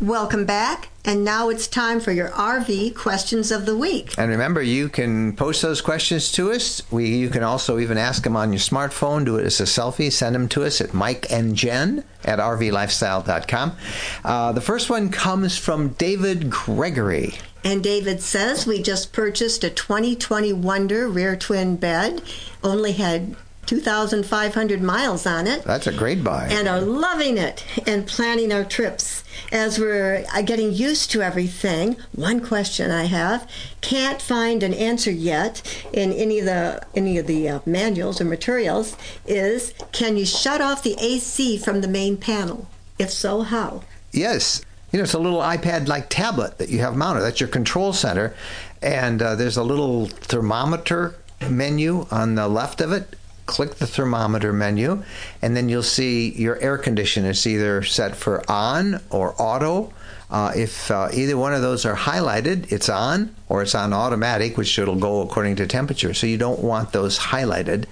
[0.00, 0.88] Welcome back.
[1.04, 4.14] And now it's time for your RV questions of the week.
[4.18, 6.82] And remember, you can post those questions to us.
[6.90, 9.24] We, you can also even ask them on your smartphone.
[9.24, 10.10] Do it as a selfie.
[10.10, 13.76] Send them to us at Mike and Jen at rvlifestyle.com.
[14.24, 17.34] Uh, the first one comes from David Gregory.
[17.62, 22.22] And David says we just purchased a 2020 Wonder rear twin bed.
[22.62, 25.64] Only had 2,500 miles on it.
[25.64, 26.48] That's a great buy.
[26.50, 29.24] And are loving it and planning our trips.
[29.50, 33.48] As we're uh, getting used to everything, one question I have
[33.80, 38.24] can't find an answer yet in any of the any of the uh, manuals or
[38.24, 38.96] materials
[39.26, 42.68] is can you shut off the AC from the main panel?
[42.98, 43.82] If so, how?
[44.12, 44.62] Yes.
[44.92, 47.22] You know, it's a little iPad like tablet that you have mounted.
[47.22, 48.34] That's your control center.
[48.80, 51.16] And uh, there's a little thermometer
[51.50, 55.02] menu on the left of it click the thermometer menu,
[55.42, 59.92] and then you'll see your air condition is either set for on or auto.
[60.30, 64.56] Uh, if uh, either one of those are highlighted, it's on, or it's on automatic,
[64.56, 66.14] which it'll go according to temperature.
[66.14, 67.84] So you don't want those highlighted,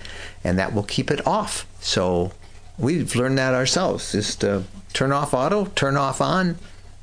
[0.42, 1.66] and that will keep it off.
[1.80, 2.32] So
[2.78, 4.12] we've learned that ourselves.
[4.12, 4.62] Just uh,
[4.92, 6.56] turn off auto, turn off on,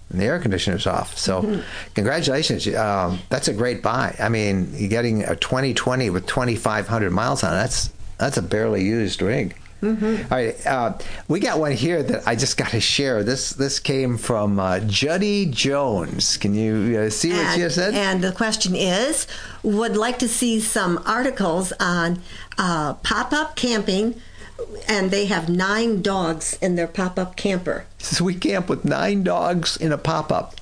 [0.09, 1.17] and the air conditioner's off.
[1.17, 1.61] So, mm-hmm.
[1.93, 2.67] congratulations.
[2.75, 4.15] Um, that's a great buy.
[4.19, 7.55] I mean, you're getting a 2020 with 2,500 miles on it.
[7.55, 9.55] That's that's a barely used rig.
[9.81, 10.31] Mm-hmm.
[10.31, 10.97] All right, uh,
[11.29, 13.23] we got one here that I just got to share.
[13.23, 16.35] This this came from uh, Juddy Jones.
[16.35, 17.93] Can you uh, see what and, she said?
[17.93, 19.25] And the question is,
[19.63, 22.21] would like to see some articles on
[22.57, 24.21] uh, pop up camping,
[24.89, 27.85] and they have nine dogs in their pop up camper.
[27.99, 30.55] So we camp with nine dogs in a pop up.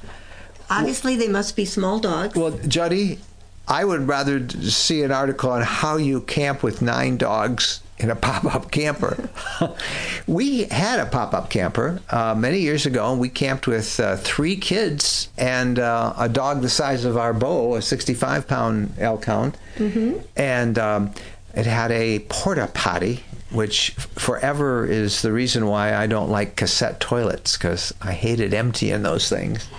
[0.69, 2.35] Obviously, they must be small dogs.
[2.35, 3.19] Well, Juddy,
[3.67, 8.15] I would rather see an article on how you camp with nine dogs in a
[8.15, 9.29] pop-up camper.
[10.27, 14.55] we had a pop-up camper uh, many years ago, and we camped with uh, three
[14.55, 20.19] kids and uh, a dog the size of our Bo, a 65-pound elkhound, mm-hmm.
[20.35, 21.11] and um,
[21.55, 23.23] it had a porta potty.
[23.49, 29.03] Which forever is the reason why I don't like cassette toilets because I hated emptying
[29.03, 29.69] those things.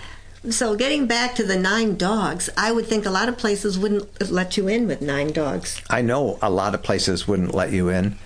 [0.50, 4.30] So, getting back to the nine dogs, I would think a lot of places wouldn't
[4.30, 5.82] let you in with nine dogs.
[5.90, 8.16] I know a lot of places wouldn't let you in.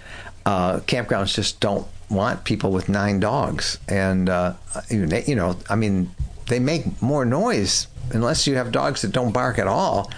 [0.46, 4.54] Uh, campgrounds just don't want people with nine dogs, and uh,
[4.88, 6.10] you know, I mean,
[6.48, 10.10] they make more noise unless you have dogs that don't bark at all.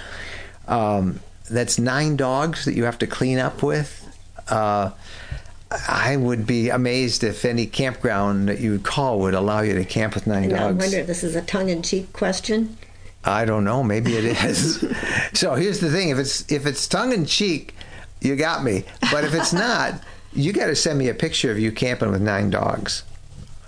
[0.67, 4.01] Um, that's nine dogs that you have to clean up with.
[4.49, 4.91] Uh,
[5.89, 9.85] I would be amazed if any campground that you would call would allow you to
[9.85, 10.63] camp with nine dogs.
[10.63, 12.77] I wonder if this is a tongue-in-cheek question.
[13.25, 13.83] I don't know.
[13.83, 14.85] Maybe it is.
[15.33, 17.75] so here's the thing: if it's if it's tongue-in-cheek,
[18.21, 18.85] you got me.
[19.11, 19.95] But if it's not,
[20.33, 23.03] you got to send me a picture of you camping with nine dogs.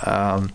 [0.04, 0.52] Um,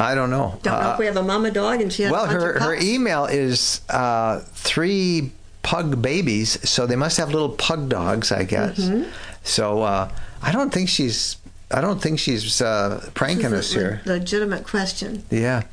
[0.00, 0.58] I don't know.
[0.62, 2.74] Don't know uh, if we have a mama dog and she has well, her her
[2.74, 8.78] email is uh, three pug babies, so they must have little pug dogs, I guess.
[8.78, 9.10] Mm-hmm.
[9.44, 9.82] So.
[9.82, 10.10] Uh,
[10.42, 11.36] I don't think she's
[11.70, 14.00] I don't think she's uh, pranking us here.
[14.06, 15.22] Legitimate question.
[15.30, 15.64] Yeah.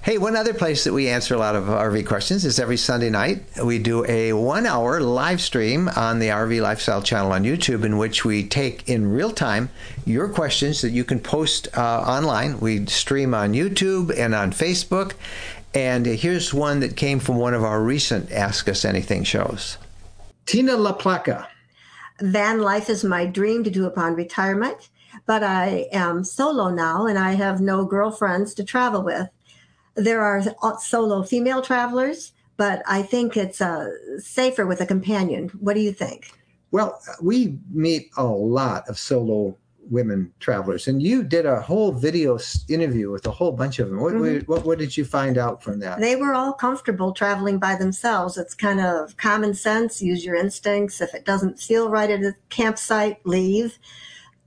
[0.00, 3.10] Hey, one other place that we answer a lot of RV questions is every Sunday
[3.10, 3.42] night.
[3.62, 7.98] We do a one hour live stream on the RV Lifestyle channel on YouTube in
[7.98, 9.68] which we take in real time
[10.06, 12.58] your questions that you can post uh, online.
[12.58, 15.12] We stream on YouTube and on Facebook.
[15.74, 19.76] And here's one that came from one of our recent Ask Us Anything shows.
[20.46, 21.46] Tina LaPlaca.
[22.22, 24.90] Van life is my dream to do upon retirement,
[25.26, 29.28] but I am solo now and I have no girlfriends to travel with.
[29.96, 30.42] There are
[30.78, 35.48] solo female travelers, but I think it's uh, safer with a companion.
[35.60, 36.30] What do you think?
[36.70, 39.58] Well, we meet a lot of solo
[39.92, 44.00] women travelers, and you did a whole video interview with a whole bunch of them.
[44.00, 44.50] What, mm-hmm.
[44.50, 46.00] what, what did you find out from that?
[46.00, 48.38] They were all comfortable traveling by themselves.
[48.38, 50.02] It's kind of common sense.
[50.02, 51.00] Use your instincts.
[51.00, 53.78] If it doesn't feel right at a campsite, leave.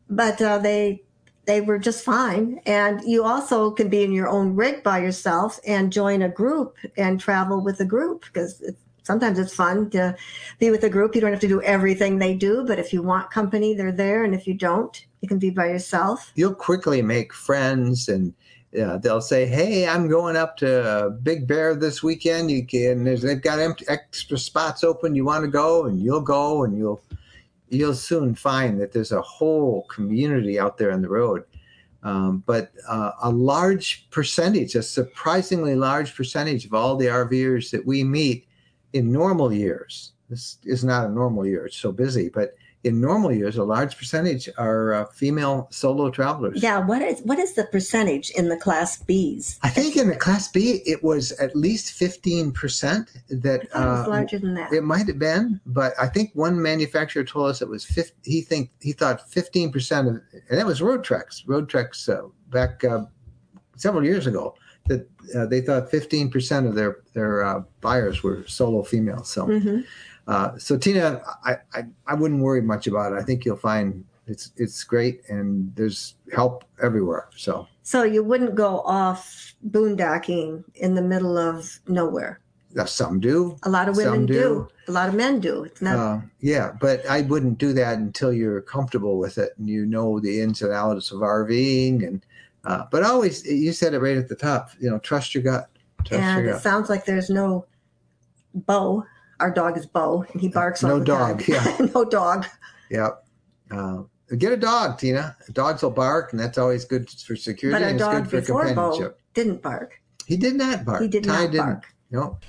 [0.09, 1.03] But uh, they
[1.45, 2.59] they were just fine.
[2.65, 6.75] And you also can be in your own rig by yourself and join a group
[6.97, 10.15] and travel with a group because it's sometimes it's fun to
[10.59, 11.15] be with a group.
[11.15, 14.23] You don't have to do everything they do, but if you want company, they're there.
[14.23, 16.31] And if you don't, you can be by yourself.
[16.35, 18.33] You'll quickly make friends and
[18.79, 22.51] uh, they'll say, "Hey, I'm going up to Big Bear this weekend.
[22.51, 23.05] You can.
[23.05, 25.15] They've got empty, extra spots open.
[25.15, 27.01] You want to go, and you'll go, and you'll
[27.69, 31.45] you'll soon find that there's a whole community out there on the road.
[32.03, 37.85] Um, but uh, a large percentage, a surprisingly large percentage of all the RVers that
[37.85, 38.45] we meet
[38.95, 42.55] in normal years, this is not a normal year, it's so busy, but
[42.85, 46.61] in normal years, a large percentage are uh, female solo travelers.
[46.61, 49.57] Yeah, what is what is the percentage in the Class Bs?
[49.63, 53.11] I think in the Class B, it was at least fifteen percent.
[53.27, 54.71] That it was uh, larger than that.
[54.71, 58.41] It might have been, but I think one manufacturer told us it was 50, He
[58.41, 61.41] think he thought fifteen percent of, and that was Roadtreks.
[61.47, 63.05] Road trucks uh, back uh,
[63.75, 64.55] several years ago
[64.85, 69.29] that uh, they thought 15% of their their uh, buyers were solo females.
[69.29, 69.81] So, mm-hmm.
[70.27, 73.15] uh, so Tina, I, I, I wouldn't worry much about it.
[73.19, 77.29] I think you'll find it's it's great and there's help everywhere.
[77.35, 82.39] So, so you wouldn't go off boondocking in the middle of nowhere.
[82.85, 83.57] some do.
[83.63, 84.33] A lot of women do.
[84.33, 84.67] do.
[84.87, 85.63] A lot of men do.
[85.63, 85.95] It's not.
[85.95, 90.19] Uh, yeah, but I wouldn't do that until you're comfortable with it and you know
[90.19, 92.25] the ins and outs of RVing and
[92.65, 94.69] uh, but always, you said it right at the top.
[94.79, 95.69] You know, trust your gut.
[96.05, 96.63] Trust and your it gut.
[96.63, 97.65] sounds like there's no
[98.53, 99.03] bow.
[99.39, 101.45] Our dog is Bo, and he barks no all the dog, time.
[101.47, 102.45] Yeah, no dog.
[102.89, 103.25] Yep.
[103.69, 104.03] Uh,
[104.37, 105.35] get a dog, Tina.
[105.51, 107.83] Dogs will bark, and that's always good for security.
[107.83, 110.01] But a dog good before Bo didn't bark.
[110.25, 111.01] He did not bark.
[111.01, 111.65] He did Ty not didn't.
[111.65, 111.85] bark.
[112.11, 112.39] No.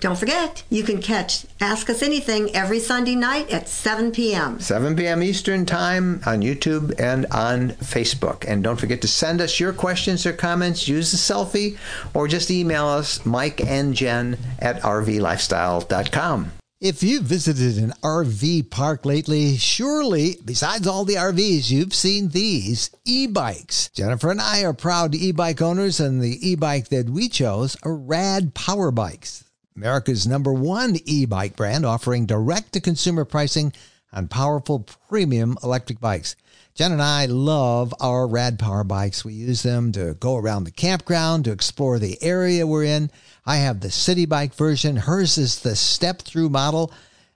[0.00, 4.60] Don't forget, you can catch Ask Us Anything every Sunday night at 7 p.m.
[4.60, 5.22] 7 p.m.
[5.22, 8.44] Eastern Time on YouTube and on Facebook.
[8.46, 10.88] And don't forget to send us your questions or comments.
[10.88, 11.78] Use the selfie
[12.12, 16.52] or just email us, Mike and Jen at rvlifestyle.com.
[16.80, 22.90] If you've visited an RV park lately, surely, besides all the RVs, you've seen these
[23.06, 23.88] e bikes.
[23.94, 27.74] Jennifer and I are proud e bike owners, and the e bike that we chose
[27.84, 29.43] are Rad Power Bikes.
[29.76, 33.72] America's number one e bike brand offering direct to consumer pricing
[34.12, 36.36] on powerful premium electric bikes.
[36.76, 39.24] Jen and I love our Rad Power bikes.
[39.24, 43.10] We use them to go around the campground, to explore the area we're in.
[43.44, 44.94] I have the city bike version.
[44.94, 46.92] Hers is the step through model.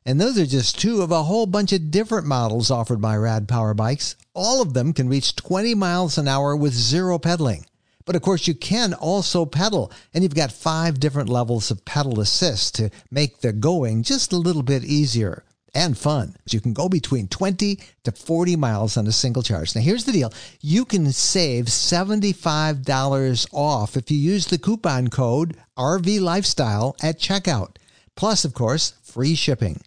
[0.07, 3.49] And those are just two of a whole bunch of different models offered by Rad
[3.49, 4.15] Power bikes.
[4.33, 7.67] All of them can reach 20 miles an hour with zero pedaling.
[8.09, 12.21] But of course, you can also pedal, and you've got five different levels of pedal
[12.21, 15.45] assist to make the going just a little bit easier
[15.75, 16.35] and fun.
[16.49, 19.75] You can go between 20 to 40 miles on a single charge.
[19.75, 25.59] Now, here's the deal you can save $75 off if you use the coupon code
[25.77, 27.77] RV Lifestyle at checkout.
[28.17, 29.83] Plus, of course, free shipping.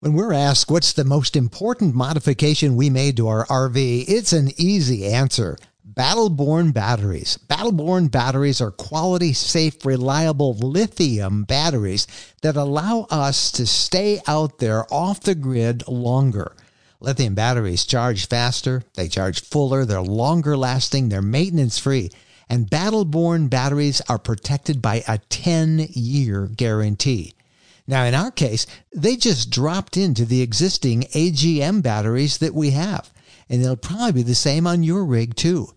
[0.00, 4.50] When we're asked what's the most important modification we made to our RV, it's an
[4.56, 5.56] easy answer.
[5.86, 7.38] Battleborn batteries.
[7.48, 12.06] Battleborn batteries are quality, safe, reliable lithium batteries
[12.42, 16.54] that allow us to stay out there off the grid longer.
[17.00, 22.12] Lithium batteries charge faster, they charge fuller, they're longer lasting, they're maintenance free,
[22.48, 27.34] and Battleborn batteries are protected by a 10 year guarantee.
[27.88, 33.11] Now, in our case, they just dropped into the existing AGM batteries that we have
[33.52, 35.68] and they'll probably be the same on your rig too.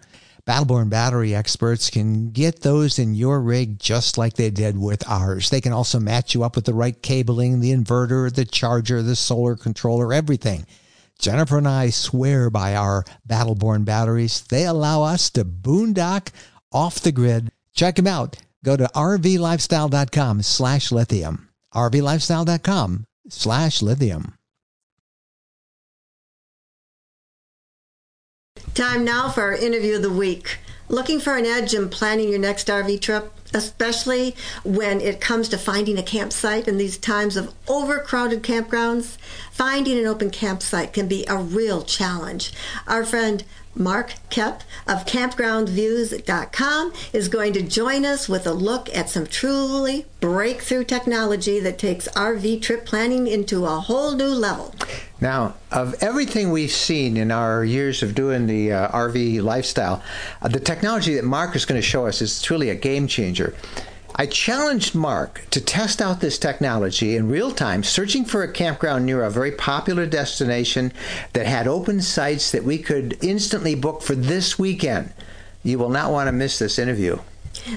[0.48, 5.50] Battleborn battery experts can get those in your rig just like they did with ours.
[5.50, 9.16] They can also match you up with the right cabling, the inverter, the charger, the
[9.16, 10.66] solar controller, everything.
[11.20, 14.42] Jennifer and I swear by our Battleborn batteries.
[14.42, 16.30] They allow us to boondock
[16.72, 17.52] off the grid.
[17.74, 18.38] Check them out.
[18.64, 21.50] Go to rvlifestyle.com slash lithium.
[21.74, 24.36] rvlifestyle.com slash lithium.
[28.76, 30.58] Time now for our interview of the week.
[30.90, 35.58] Looking for an edge in planning your next RV trip, especially when it comes to
[35.58, 39.18] finding a campsite in these times of overcrowded campgrounds?
[39.50, 42.52] Finding an open campsite can be a real challenge.
[42.86, 43.46] Our friend
[43.76, 50.06] Mark Koep of campgroundviews.com is going to join us with a look at some truly
[50.20, 54.74] breakthrough technology that takes RV trip planning into a whole new level.
[55.20, 60.02] Now, of everything we've seen in our years of doing the uh, RV lifestyle,
[60.42, 63.56] uh, the technology that Mark is going to show us is truly a game changer.
[64.18, 69.06] I challenged Mark to test out this technology in real time, searching for a campground
[69.06, 70.94] near a very popular destination
[71.34, 75.12] that had open sites that we could instantly book for this weekend.
[75.64, 77.20] You will not want to miss this interview.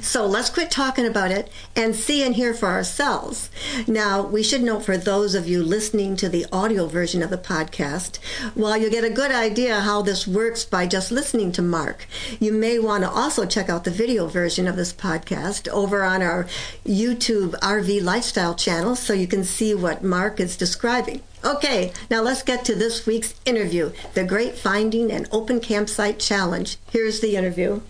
[0.01, 3.51] So let's quit talking about it and see and hear for ourselves.
[3.87, 7.39] Now, we should note for those of you listening to the audio version of the
[7.39, 8.19] podcast,
[8.55, 12.07] while you get a good idea how this works by just listening to Mark,
[12.41, 16.23] you may want to also check out the video version of this podcast over on
[16.23, 16.45] our
[16.85, 21.23] YouTube RV Lifestyle channel so you can see what Mark is describing.
[21.45, 26.77] Okay, now let's get to this week's interview the Great Finding an Open Campsite Challenge.
[26.91, 27.81] Here's the interview.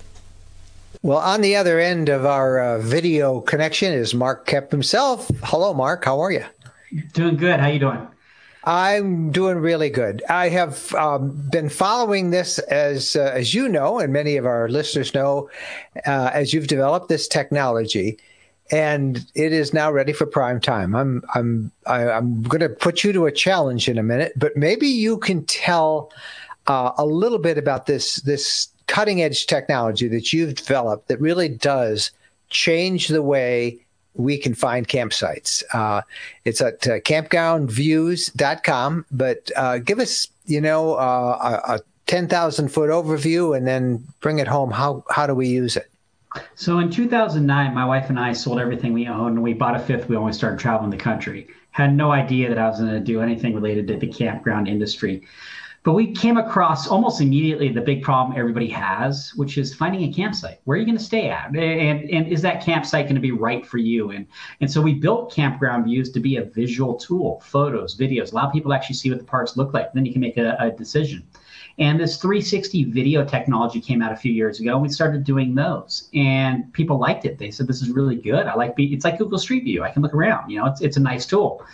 [1.02, 5.30] Well, on the other end of our uh, video connection is Mark Koep himself.
[5.44, 6.04] Hello, Mark.
[6.04, 6.44] How are you?
[7.12, 7.60] Doing good.
[7.60, 8.08] How are you doing?
[8.64, 10.24] I'm doing really good.
[10.28, 14.68] I have um, been following this as uh, as you know, and many of our
[14.68, 15.48] listeners know,
[16.04, 18.18] uh, as you've developed this technology,
[18.72, 20.96] and it is now ready for prime time.
[20.96, 24.02] I'm I'm I, am i am going to put you to a challenge in a
[24.02, 26.10] minute, but maybe you can tell
[26.66, 31.48] uh, a little bit about this this cutting edge technology that you've developed that really
[31.48, 32.10] does
[32.50, 33.78] change the way
[34.14, 35.62] we can find campsites.
[35.72, 36.02] Uh,
[36.44, 42.90] it's at uh, campgroundviews.com, but uh, give us, you know, uh, a, a 10,000 foot
[42.90, 44.72] overview and then bring it home.
[44.72, 45.88] How, how do we use it?
[46.56, 49.78] So in 2009, my wife and I sold everything we owned and we bought a
[49.78, 51.46] fifth wheel and we started traveling the country.
[51.70, 55.22] Had no idea that I was going to do anything related to the campground industry.
[55.84, 60.12] But we came across almost immediately the big problem everybody has, which is finding a
[60.12, 60.60] campsite.
[60.64, 61.48] Where are you going to stay at?
[61.48, 64.10] And, and is that campsite going to be right for you?
[64.10, 64.26] And,
[64.60, 68.72] and so we built Campground Views to be a visual tool, photos, videos, allow people
[68.72, 69.92] to actually see what the parks look like.
[69.92, 71.24] Then you can make a, a decision.
[71.78, 74.72] And this 360 video technology came out a few years ago.
[74.72, 77.38] And we started doing those, and people liked it.
[77.38, 78.46] They said, "This is really good.
[78.46, 78.74] I like.
[78.78, 79.84] It's like Google Street View.
[79.84, 80.50] I can look around.
[80.50, 81.64] You know, it's it's a nice tool."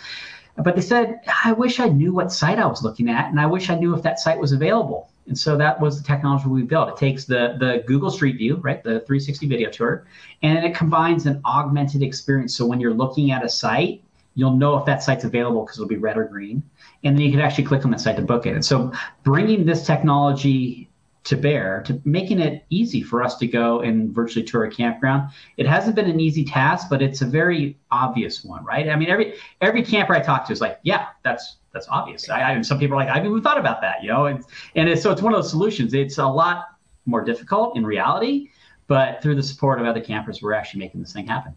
[0.57, 3.45] But they said, I wish I knew what site I was looking at, and I
[3.45, 5.09] wish I knew if that site was available.
[5.27, 6.89] And so that was the technology we built.
[6.89, 10.05] It takes the, the Google Street View, right, the 360 video tour,
[10.43, 12.55] and it combines an augmented experience.
[12.55, 14.01] So when you're looking at a site,
[14.35, 16.61] you'll know if that site's available because it'll be red or green.
[17.03, 18.53] And then you can actually click on that site to book it.
[18.53, 18.91] And so
[19.23, 20.89] bringing this technology
[21.25, 25.31] to bear to making it easy for us to go and virtually tour a campground.
[25.57, 28.87] It hasn't been an easy task, but it's a very obvious one, right?
[28.89, 32.29] I mean, every every camper I talk to is like, yeah, that's that's obvious.
[32.29, 34.43] I, I some people are like, I haven't even thought about that, you know, and
[34.75, 35.93] and it's, so it's one of those solutions.
[35.93, 36.67] It's a lot
[37.07, 38.49] more difficult in reality,
[38.87, 41.55] but through the support of other campers, we're actually making this thing happen.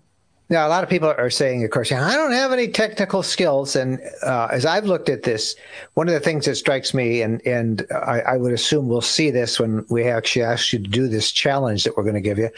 [0.51, 3.77] Now, a lot of people are saying, of course, I don't have any technical skills.
[3.77, 5.55] And uh, as I've looked at this,
[5.93, 9.31] one of the things that strikes me, and and I, I, would assume we'll see
[9.31, 12.39] this when we actually ask you to do this challenge that we're going to give
[12.39, 12.49] you.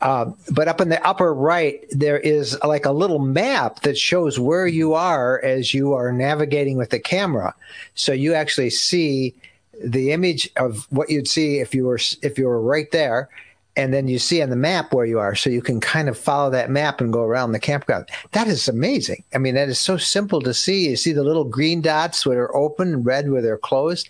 [0.00, 4.40] Uh, but up in the upper right, there is like a little map that shows
[4.40, 7.54] where you are as you are navigating with the camera.
[7.94, 9.34] So you actually see
[9.84, 13.28] the image of what you'd see if you were if you were right there
[13.76, 16.18] and then you see on the map where you are so you can kind of
[16.18, 18.08] follow that map and go around the campground.
[18.32, 19.24] That is amazing.
[19.34, 20.88] I mean that is so simple to see.
[20.88, 24.08] You see the little green dots where they're open and red where they're closed.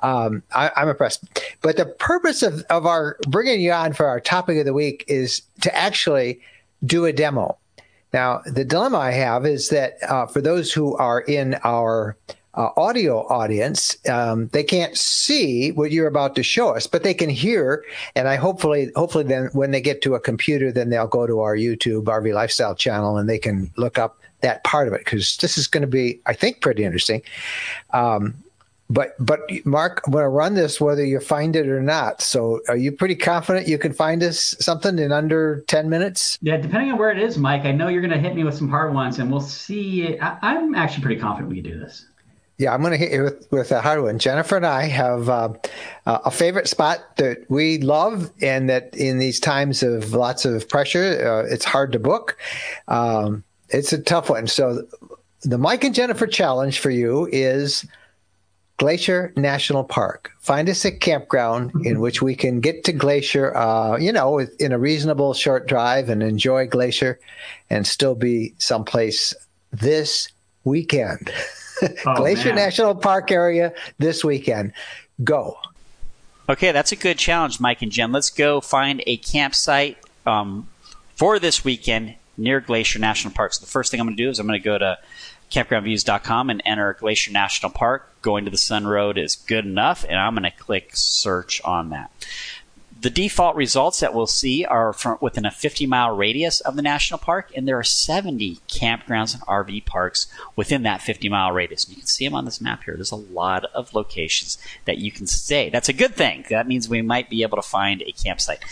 [0.00, 1.24] Um, I, am I'm impressed.
[1.60, 5.04] But the purpose of, of our bringing you on for our topic of the week
[5.08, 6.40] is to actually
[6.84, 7.56] do a demo
[8.12, 12.16] now the dilemma i have is that uh, for those who are in our
[12.54, 17.14] uh, audio audience, um, they can't see what you're about to show us, but they
[17.14, 17.84] can hear.
[18.14, 21.40] And I hopefully, hopefully, then when they get to a computer, then they'll go to
[21.40, 25.36] our YouTube RV Lifestyle channel and they can look up that part of it because
[25.38, 27.22] this is going to be, I think, pretty interesting.
[27.92, 28.34] Um,
[28.92, 32.20] but but Mark, I'm going to run this whether you find it or not.
[32.20, 36.38] So are you pretty confident you can find us something in under ten minutes?
[36.42, 37.64] Yeah, depending on where it is, Mike.
[37.64, 40.18] I know you're going to hit me with some hard ones, and we'll see.
[40.18, 42.06] I, I'm actually pretty confident we can do this.
[42.58, 44.18] Yeah, I'm going to hit you with, with a hard one.
[44.18, 45.54] Jennifer and I have uh,
[46.04, 51.44] a favorite spot that we love, and that in these times of lots of pressure,
[51.48, 52.36] uh, it's hard to book.
[52.88, 54.46] Um, it's a tough one.
[54.46, 54.86] So,
[55.44, 57.84] the Mike and Jennifer challenge for you is
[58.78, 60.32] Glacier National Park.
[60.40, 64.72] Find us a campground in which we can get to Glacier, uh, you know, in
[64.72, 67.20] a reasonable short drive and enjoy Glacier
[67.70, 69.34] and still be someplace
[69.72, 70.28] this
[70.64, 71.32] weekend.
[72.06, 72.56] Oh, Glacier man.
[72.56, 74.72] National Park area this weekend.
[75.24, 75.58] Go.
[76.48, 78.12] Okay, that's a good challenge, Mike and Jen.
[78.12, 80.68] Let's go find a campsite um,
[81.16, 83.54] for this weekend near Glacier National Park.
[83.54, 84.98] So the first thing I'm going to do is I'm going to go to
[85.50, 88.11] campgroundviews.com and enter Glacier National Park.
[88.22, 91.90] Going to the Sun Road is good enough, and I'm going to click search on
[91.90, 92.10] that.
[93.02, 96.82] The default results that we'll see are from within a 50 mile radius of the
[96.82, 101.88] national park, and there are 70 campgrounds and RV parks within that 50 mile radius.
[101.88, 102.94] You can see them on this map here.
[102.94, 105.68] There's a lot of locations that you can stay.
[105.68, 106.44] That's a good thing.
[106.48, 108.64] That means we might be able to find a campsite.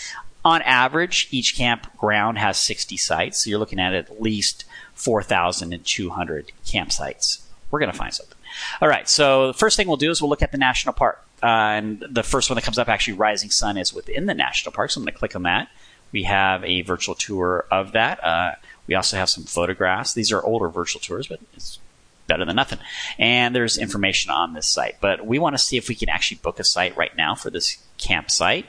[0.44, 7.40] On average, each campground has 60 sites, so you're looking at at least 4,200 campsites.
[7.71, 8.37] We're going to find something.
[8.81, 11.25] All right, so the first thing we'll do is we'll look at the national park.
[11.43, 14.73] Uh, and the first one that comes up, actually, Rising Sun, is within the national
[14.73, 14.91] park.
[14.91, 15.68] So I'm going to click on that.
[16.12, 18.23] We have a virtual tour of that.
[18.23, 18.53] Uh,
[18.87, 20.12] we also have some photographs.
[20.12, 21.79] These are older virtual tours, but it's
[22.27, 22.79] better than nothing.
[23.18, 24.97] And there's information on this site.
[25.01, 27.51] But we want to see if we can actually book a site right now for
[27.51, 28.66] this campsite.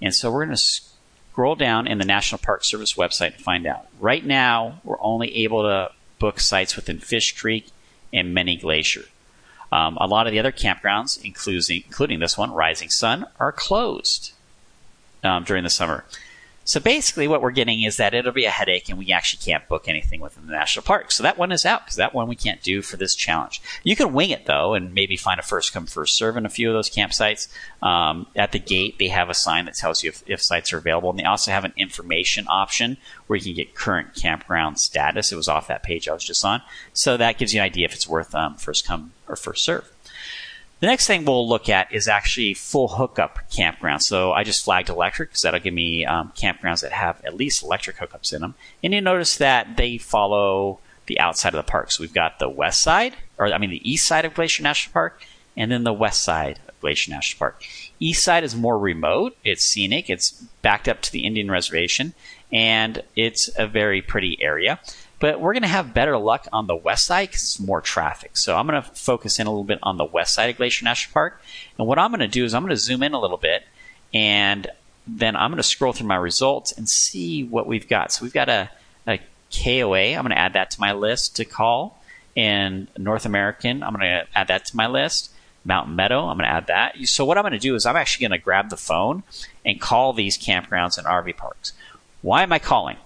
[0.00, 3.66] And so we're going to scroll down in the National Park Service website and find
[3.66, 3.86] out.
[4.00, 7.68] Right now, we're only able to book sites within Fish Creek
[8.12, 9.04] and Many Glacier.
[9.72, 14.32] Um, a lot of the other campgrounds, including, including this one, Rising Sun, are closed
[15.24, 16.04] um, during the summer.
[16.66, 19.68] So basically, what we're getting is that it'll be a headache, and we actually can't
[19.68, 21.12] book anything within the national park.
[21.12, 23.62] So that one is out because that one we can't do for this challenge.
[23.84, 26.50] You can wing it though, and maybe find a first come first serve in a
[26.50, 27.46] few of those campsites.
[27.82, 30.78] Um, at the gate, they have a sign that tells you if, if sites are
[30.78, 32.96] available, and they also have an information option
[33.28, 35.30] where you can get current campground status.
[35.30, 36.62] It was off that page I was just on,
[36.92, 39.88] so that gives you an idea if it's worth um, first come or first serve.
[40.78, 44.02] The next thing we'll look at is actually full hookup campgrounds.
[44.02, 47.62] So I just flagged electric because that'll give me um, campgrounds that have at least
[47.62, 48.54] electric hookups in them.
[48.82, 51.90] And you notice that they follow the outside of the park.
[51.90, 54.92] So we've got the west side, or I mean the east side of Glacier National
[54.92, 55.22] Park,
[55.56, 57.64] and then the west side of Glacier National Park.
[57.98, 59.36] East side is more remote.
[59.44, 60.10] It's scenic.
[60.10, 62.12] It's backed up to the Indian Reservation,
[62.52, 64.78] and it's a very pretty area.
[65.18, 68.36] But we're going to have better luck on the west side because it's more traffic.
[68.36, 70.84] So I'm going to focus in a little bit on the west side of Glacier
[70.84, 71.40] National Park.
[71.78, 73.64] And what I'm going to do is I'm going to zoom in a little bit
[74.12, 74.70] and
[75.06, 78.12] then I'm going to scroll through my results and see what we've got.
[78.12, 78.70] So we've got a,
[79.06, 80.14] a KOA.
[80.14, 81.98] I'm going to add that to my list to call.
[82.36, 85.32] And North American, I'm going to add that to my list.
[85.64, 86.96] Mountain Meadow, I'm going to add that.
[87.08, 89.22] So what I'm going to do is I'm actually going to grab the phone
[89.64, 91.72] and call these campgrounds and RV parks.
[92.22, 92.98] Why am I calling?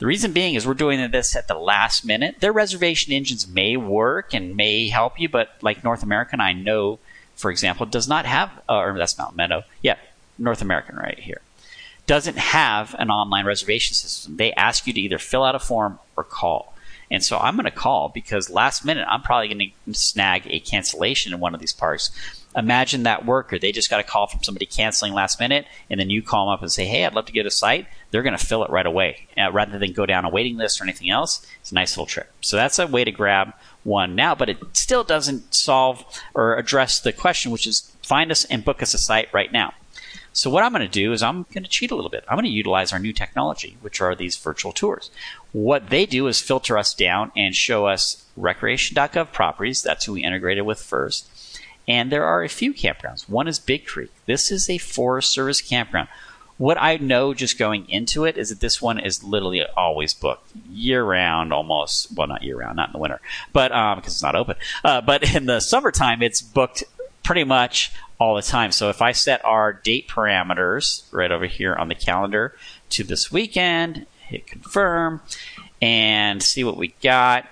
[0.00, 2.40] The reason being is we're doing this at the last minute.
[2.40, 6.98] Their reservation engines may work and may help you, but like North American, I know,
[7.36, 9.62] for example, does not have, uh, or that's Mountain Meadow.
[9.82, 9.96] Yeah,
[10.38, 11.42] North American right here.
[12.06, 14.38] Doesn't have an online reservation system.
[14.38, 16.74] They ask you to either fill out a form or call.
[17.10, 20.60] And so I'm going to call because last minute I'm probably going to snag a
[20.60, 22.10] cancellation in one of these parks
[22.56, 23.58] imagine that worker.
[23.58, 26.54] They just got a call from somebody canceling last minute, and then you call them
[26.54, 28.70] up and say, "Hey, I'd love to get a site." They're going to fill it
[28.70, 31.46] right away, uh, rather than go down a waiting list or anything else.
[31.60, 32.28] It's a nice little trick.
[32.40, 36.98] So that's a way to grab one now, but it still doesn't solve or address
[37.00, 39.72] the question, which is find us and book us a site right now.
[40.32, 42.24] So what I'm going to do is I'm going to cheat a little bit.
[42.28, 45.10] I'm going to utilize our new technology, which are these virtual tours.
[45.52, 49.82] What they do is filter us down and show us recreation.gov properties.
[49.82, 51.28] That's who we integrated with first
[51.88, 53.28] and there are a few campgrounds.
[53.28, 54.10] One is Big Creek.
[54.26, 56.08] This is a Forest Service campground.
[56.58, 60.52] What I know just going into it is that this one is literally always booked
[60.70, 62.14] year round, almost.
[62.14, 63.20] Well, not year round, not in the winter,
[63.52, 64.56] but because um, it's not open.
[64.84, 66.84] Uh, but in the summertime, it's booked
[67.22, 68.72] pretty much all the time.
[68.72, 72.54] So if I set our date parameters right over here on the calendar
[72.90, 75.22] to this weekend, hit confirm,
[75.80, 77.48] and see what we got.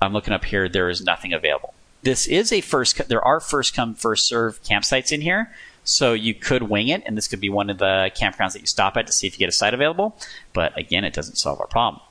[0.00, 0.66] I'm looking up here.
[0.66, 3.08] There is nothing available this is a first.
[3.08, 5.52] There are first come first serve campsites in here,
[5.84, 8.66] so you could wing it, and this could be one of the campgrounds that you
[8.66, 10.16] stop at to see if you get a site available.
[10.52, 12.02] But again, it doesn't solve our problem.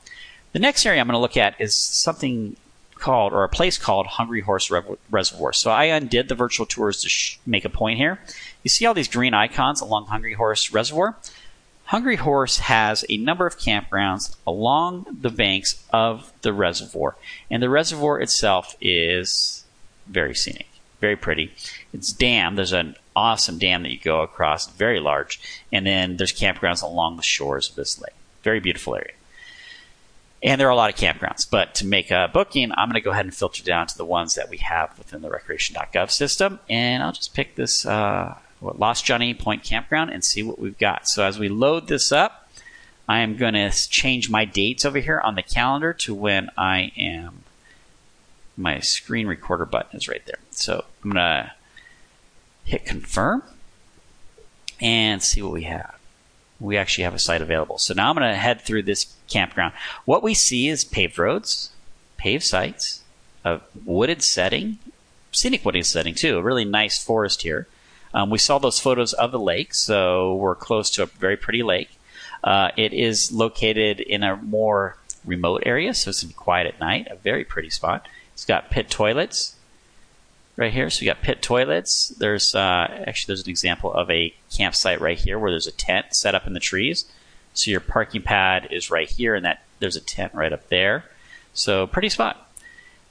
[0.52, 2.56] The next area I'm going to look at is something
[2.96, 4.70] called, or a place called Hungry Horse
[5.10, 5.52] Reservoir.
[5.52, 8.20] So I undid the virtual tours to sh- make a point here.
[8.62, 11.16] You see all these green icons along Hungry Horse Reservoir?
[11.84, 17.16] Hungry Horse has a number of campgrounds along the banks of the reservoir,
[17.50, 19.64] and the reservoir itself is
[20.06, 20.66] very scenic.
[21.00, 21.52] very pretty.
[21.92, 22.56] It's dam.
[22.56, 25.40] There's an awesome dam that you go across, very large,
[25.72, 28.14] and then there's campgrounds along the shores of this lake.
[28.42, 29.12] Very beautiful area.
[30.42, 33.00] And there are a lot of campgrounds, but to make a booking, I'm going to
[33.02, 36.60] go ahead and filter down to the ones that we have within the recreation.gov system,
[36.68, 41.08] and I'll just pick this uh, Lost Johnny Point Campground and see what we've got.
[41.08, 42.48] So as we load this up,
[43.06, 46.92] I am going to change my dates over here on the calendar to when I
[46.96, 47.44] am.
[48.60, 50.38] My screen recorder button is right there.
[50.50, 51.52] So I'm to
[52.64, 53.42] hit confirm
[54.80, 55.96] and see what we have.
[56.60, 57.78] We actually have a site available.
[57.78, 59.72] So now I'm to head through this campground.
[60.04, 61.70] What we see is paved roads,
[62.18, 63.02] paved sites,
[63.44, 64.78] a wooded setting,
[65.32, 67.66] scenic wooded setting too, a really nice forest here.
[68.12, 71.62] Um, we saw those photos of the lake, so we're close to a very pretty
[71.62, 71.90] lake.
[72.44, 77.08] Uh, it is located in a more remote area, so it's quiet at night.
[77.10, 78.06] A very pretty spot.
[78.40, 79.54] It's got pit toilets,
[80.56, 80.88] right here.
[80.88, 82.08] So you got pit toilets.
[82.08, 86.14] There's uh, actually there's an example of a campsite right here where there's a tent
[86.14, 87.04] set up in the trees.
[87.52, 91.04] So your parking pad is right here, and that there's a tent right up there.
[91.52, 92.49] So pretty spot.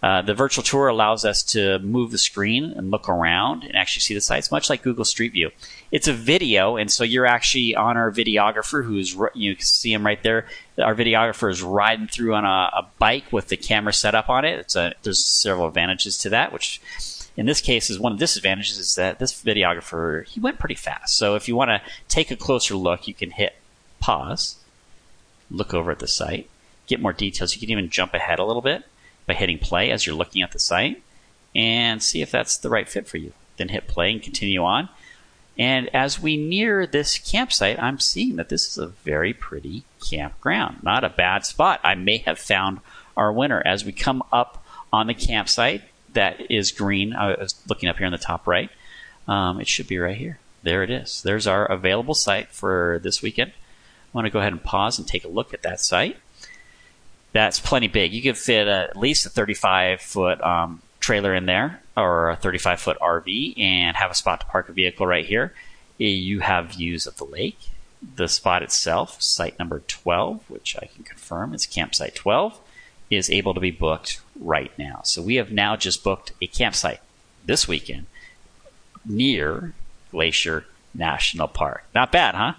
[0.01, 3.99] Uh, the virtual tour allows us to move the screen and look around and actually
[4.01, 5.51] see the sites, much like Google Street View.
[5.91, 10.05] It's a video, and so you're actually on our videographer, who's you can see him
[10.05, 10.47] right there.
[10.77, 14.45] Our videographer is riding through on a, a bike with the camera set up on
[14.45, 14.73] it.
[14.75, 16.81] A, there's several advantages to that, which
[17.35, 20.75] in this case is one of the disadvantages is that this videographer he went pretty
[20.75, 21.17] fast.
[21.17, 23.55] So if you want to take a closer look, you can hit
[23.99, 24.55] pause,
[25.51, 26.49] look over at the site,
[26.87, 27.53] get more details.
[27.53, 28.85] You can even jump ahead a little bit
[29.29, 31.01] by hitting play as you're looking at the site
[31.55, 33.31] and see if that's the right fit for you.
[33.57, 34.89] Then hit play and continue on.
[35.57, 40.81] And as we near this campsite, I'm seeing that this is a very pretty campground.
[40.81, 41.79] Not a bad spot.
[41.83, 42.79] I may have found
[43.15, 43.61] our winner.
[43.63, 47.13] As we come up on the campsite, that is green.
[47.13, 48.71] I was looking up here in the top right.
[49.27, 50.39] Um, it should be right here.
[50.63, 51.21] There it is.
[51.21, 53.51] There's our available site for this weekend.
[53.51, 56.17] I want to go ahead and pause and take a look at that site.
[57.31, 58.13] That's plenty big.
[58.13, 62.35] You could fit a, at least a 35 foot um, trailer in there or a
[62.35, 65.53] 35 foot RV and have a spot to park a vehicle right here.
[65.97, 67.59] You have views of the lake.
[68.15, 72.59] The spot itself, site number 12, which I can confirm is campsite 12
[73.09, 75.01] is able to be booked right now.
[75.03, 77.01] So we have now just booked a campsite
[77.45, 78.05] this weekend
[79.05, 79.73] near
[80.11, 81.85] Glacier National Park.
[81.95, 82.53] Not bad, huh?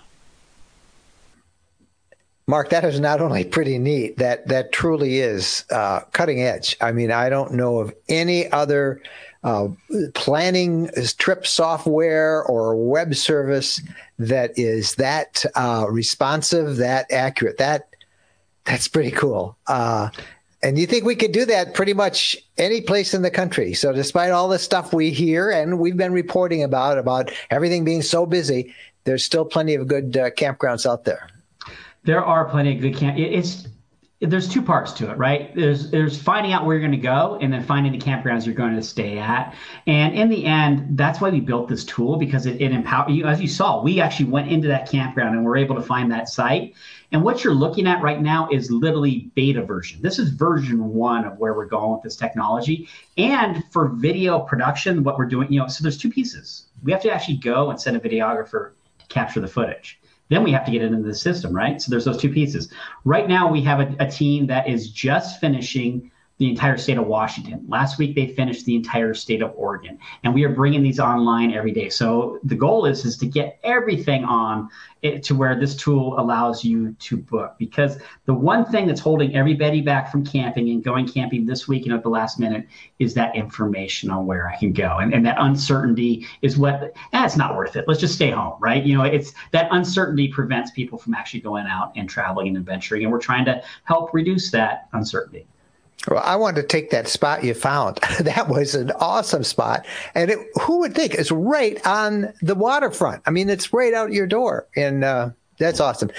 [2.51, 4.19] Mark, that is not only pretty neat.
[4.19, 6.77] That that truly is uh, cutting edge.
[6.81, 9.01] I mean, I don't know of any other
[9.45, 9.69] uh,
[10.15, 13.81] planning trip software or web service
[14.19, 17.59] that is that uh, responsive, that accurate.
[17.59, 17.95] That
[18.65, 19.57] that's pretty cool.
[19.69, 20.11] Uh,
[20.61, 23.75] and you think we could do that pretty much any place in the country.
[23.75, 28.03] So despite all the stuff we hear and we've been reporting about, about everything being
[28.03, 28.75] so busy,
[29.05, 31.30] there's still plenty of good uh, campgrounds out there.
[32.03, 33.19] There are plenty of good camp.
[33.19, 33.69] It's
[34.21, 35.55] there's two parts to it, right?
[35.55, 38.55] There's there's finding out where you're going to go, and then finding the campgrounds you're
[38.55, 39.55] going to stay at.
[39.87, 43.25] And in the end, that's why we built this tool because it, it empower you.
[43.25, 46.29] As you saw, we actually went into that campground and we're able to find that
[46.29, 46.75] site.
[47.13, 50.03] And what you're looking at right now is literally beta version.
[50.03, 52.89] This is version one of where we're going with this technology.
[53.17, 56.67] And for video production, what we're doing, you know, so there's two pieces.
[56.83, 59.99] We have to actually go and send a videographer to capture the footage.
[60.31, 61.83] Then we have to get it into the system, right?
[61.83, 62.73] So there's those two pieces.
[63.05, 66.11] Right now, we have a, a team that is just finishing
[66.41, 67.63] the entire state of Washington.
[67.69, 71.53] Last week they finished the entire state of Oregon, and we are bringing these online
[71.53, 71.91] every day.
[71.91, 74.71] So the goal is is to get everything on
[75.03, 77.57] to where this tool allows you to book.
[77.59, 81.95] Because the one thing that's holding everybody back from camping and going camping this weekend
[81.95, 82.67] at the last minute
[82.99, 87.31] is that information on where I can go, and, and that uncertainty is what eh,
[87.37, 87.85] not worth it.
[87.87, 88.83] Let's just stay home, right?
[88.83, 93.03] You know, it's that uncertainty prevents people from actually going out and traveling and adventuring,
[93.03, 95.47] and we're trying to help reduce that uncertainty.
[96.09, 97.97] Well, I wanted to take that spot you found.
[98.21, 99.87] that was an awesome spot.
[100.15, 103.23] And it, who would think it's right on the waterfront?
[103.27, 104.67] I mean, it's right out your door.
[104.77, 106.11] And uh, that's awesome.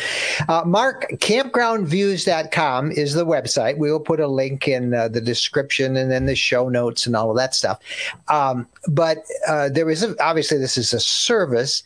[0.48, 3.78] Uh, Mark, campgroundviews.com is the website.
[3.78, 7.16] We will put a link in uh, the description and then the show notes and
[7.16, 7.80] all of that stuff.
[8.28, 11.82] Um, but uh, there is a, obviously this is a service.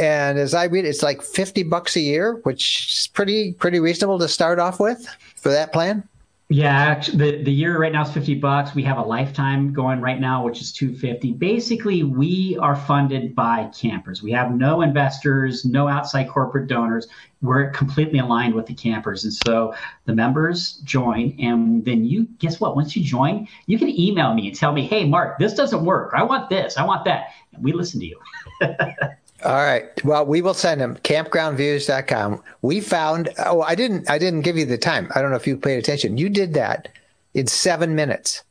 [0.00, 4.18] And as I read, it's like 50 bucks a year, which is pretty, pretty reasonable
[4.18, 6.06] to start off with for that plan.
[6.48, 8.72] Yeah, the, the year right now is 50 bucks.
[8.72, 11.32] We have a lifetime going right now, which is 250.
[11.32, 14.22] Basically, we are funded by campers.
[14.22, 17.08] We have no investors, no outside corporate donors.
[17.42, 19.24] We're completely aligned with the campers.
[19.24, 19.74] And so
[20.04, 21.36] the members join.
[21.40, 22.76] And then you, guess what?
[22.76, 26.12] Once you join, you can email me and tell me, hey, Mark, this doesn't work.
[26.14, 26.76] I want this.
[26.76, 27.30] I want that.
[27.54, 28.20] And we listen to you.
[29.46, 30.04] All right.
[30.04, 32.42] Well, we will send them campgroundviews.com.
[32.62, 35.08] We found oh, I didn't I didn't give you the time.
[35.14, 36.18] I don't know if you paid attention.
[36.18, 36.88] You did that
[37.32, 38.42] in 7 minutes.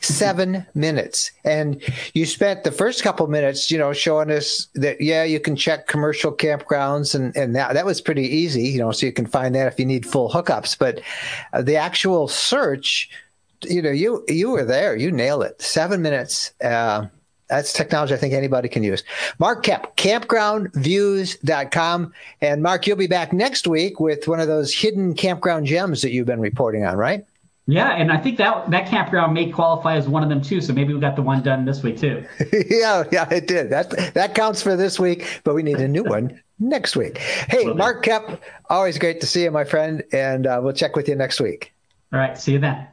[0.00, 1.30] 7 minutes.
[1.44, 1.80] And
[2.14, 5.86] you spent the first couple minutes, you know, showing us that yeah, you can check
[5.86, 9.54] commercial campgrounds and and that that was pretty easy, you know, so you can find
[9.54, 11.00] that if you need full hookups, but
[11.52, 13.08] uh, the actual search
[13.62, 14.96] you know, you you were there.
[14.96, 15.62] You nailed it.
[15.62, 16.52] 7 minutes.
[16.60, 17.06] Uh,
[17.50, 19.04] that's technology I think anybody can use.
[19.38, 22.12] Mark Koep, campgroundviews.com.
[22.40, 26.12] And Mark, you'll be back next week with one of those hidden campground gems that
[26.12, 27.24] you've been reporting on, right?
[27.66, 30.60] Yeah, and I think that that campground may qualify as one of them too.
[30.60, 32.24] So maybe we got the one done this week too.
[32.68, 33.70] yeah, yeah, it did.
[33.70, 37.18] That that counts for this week, but we need a new one next week.
[37.18, 41.08] Hey, Mark Koep, always great to see you, my friend, and uh, we'll check with
[41.08, 41.72] you next week.
[42.12, 42.88] All right, see you then.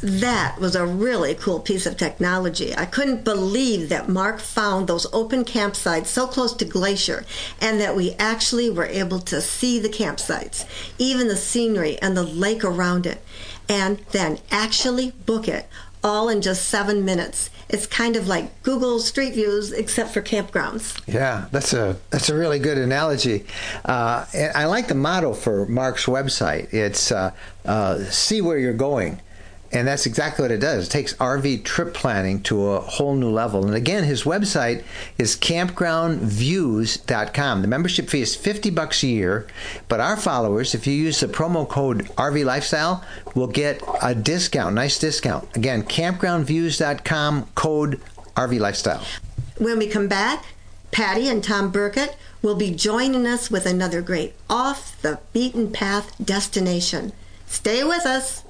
[0.00, 2.74] That was a really cool piece of technology.
[2.76, 7.24] I couldn't believe that Mark found those open campsites so close to Glacier
[7.60, 10.64] and that we actually were able to see the campsites,
[10.98, 13.24] even the scenery and the lake around it,
[13.68, 15.66] and then actually book it
[16.04, 17.50] all in just seven minutes.
[17.68, 20.98] It's kind of like Google Street Views, except for campgrounds.
[21.06, 23.46] Yeah, that's a that's a really good analogy.
[23.84, 24.24] Uh,
[24.54, 26.72] I like the motto for Mark's website.
[26.72, 27.32] It's uh,
[27.66, 29.20] uh, "See where you're going."
[29.70, 30.86] And that's exactly what it does.
[30.86, 33.66] It takes RV trip planning to a whole new level.
[33.66, 34.82] And again, his website
[35.18, 37.62] is campgroundviews.com.
[37.62, 39.46] The membership fee is 50 bucks a year,
[39.88, 43.04] but our followers, if you use the promo code RV Lifestyle,
[43.34, 45.54] will get a discount, nice discount.
[45.54, 48.00] Again, campgroundviews.com code
[48.36, 49.04] RV Lifestyle.
[49.58, 50.46] When we come back,
[50.92, 56.14] Patty and Tom Burkett will be joining us with another great off the beaten path
[56.24, 57.12] destination.
[57.46, 58.44] Stay with us.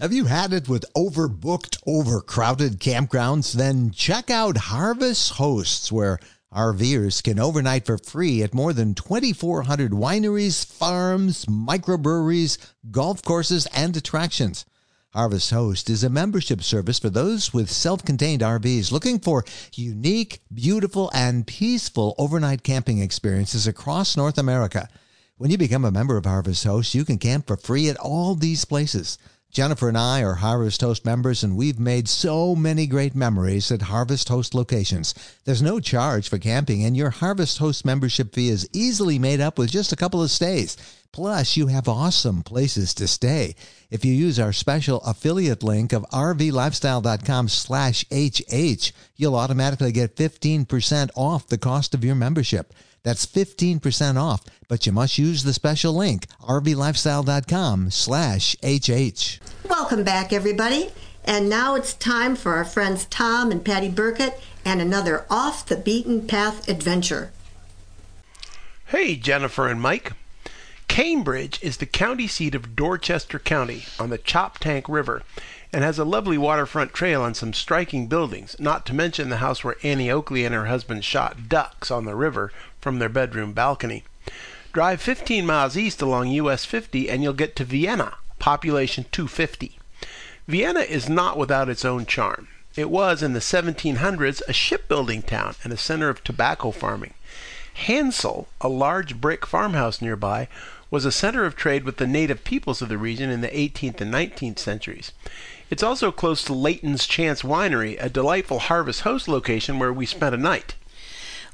[0.00, 3.52] Have you had it with overbooked, overcrowded campgrounds?
[3.52, 6.18] Then check out Harvest Hosts, where
[6.52, 12.58] RVers can overnight for free at more than 2,400 wineries, farms, microbreweries,
[12.90, 14.66] golf courses, and attractions.
[15.10, 20.40] Harvest Host is a membership service for those with self contained RVs looking for unique,
[20.52, 24.88] beautiful, and peaceful overnight camping experiences across North America.
[25.36, 28.34] When you become a member of Harvest Host, you can camp for free at all
[28.34, 29.18] these places.
[29.54, 33.82] Jennifer and I are Harvest Host members, and we've made so many great memories at
[33.82, 35.14] Harvest Host locations.
[35.44, 39.56] There's no charge for camping, and your Harvest Host membership fee is easily made up
[39.56, 40.76] with just a couple of stays.
[41.12, 43.54] Plus, you have awesome places to stay.
[43.92, 51.10] If you use our special affiliate link of rvlifestyle.com slash HH, you'll automatically get 15%
[51.14, 52.74] off the cost of your membership.
[53.04, 59.40] That's 15% off, but you must use the special link, rvlifestyle.com slash HH.
[59.68, 60.90] Welcome back, everybody.
[61.26, 65.76] And now it's time for our friends Tom and Patty Burkett and another off the
[65.76, 67.30] beaten path adventure.
[68.86, 70.12] Hey, Jennifer and Mike.
[70.88, 75.22] Cambridge is the county seat of Dorchester County on the Choptank River
[75.74, 79.64] and has a lovely waterfront trail and some striking buildings, not to mention the house
[79.64, 84.04] where Annie Oakley and her husband shot ducks on the river from their bedroom balcony.
[84.72, 89.76] Drive 15 miles east along US 50 and you'll get to Vienna, population 250.
[90.46, 92.46] Vienna is not without its own charm.
[92.76, 97.14] It was in the 1700s a shipbuilding town and a center of tobacco farming.
[97.86, 100.46] Handsell, a large brick farmhouse nearby,
[100.90, 104.00] was a center of trade with the native peoples of the region in the 18th
[104.00, 105.10] and 19th centuries.
[105.74, 110.32] It's also close to Layton's Chance Winery, a delightful Harvest Host location where we spent
[110.32, 110.76] a night.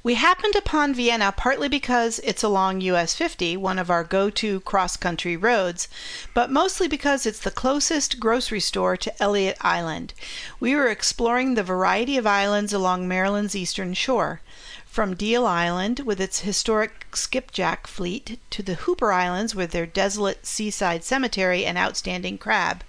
[0.02, 4.60] We happened upon Vienna partly because it's along US 50, one of our go to
[4.60, 5.88] cross country roads,
[6.34, 10.12] but mostly because it's the closest grocery store to Elliott Island.
[10.60, 14.42] We were exploring the variety of islands along Maryland's eastern shore
[14.90, 20.44] from Deal Island with its historic skipjack fleet to the Hooper Islands with their desolate
[20.44, 22.82] seaside cemetery and outstanding crab.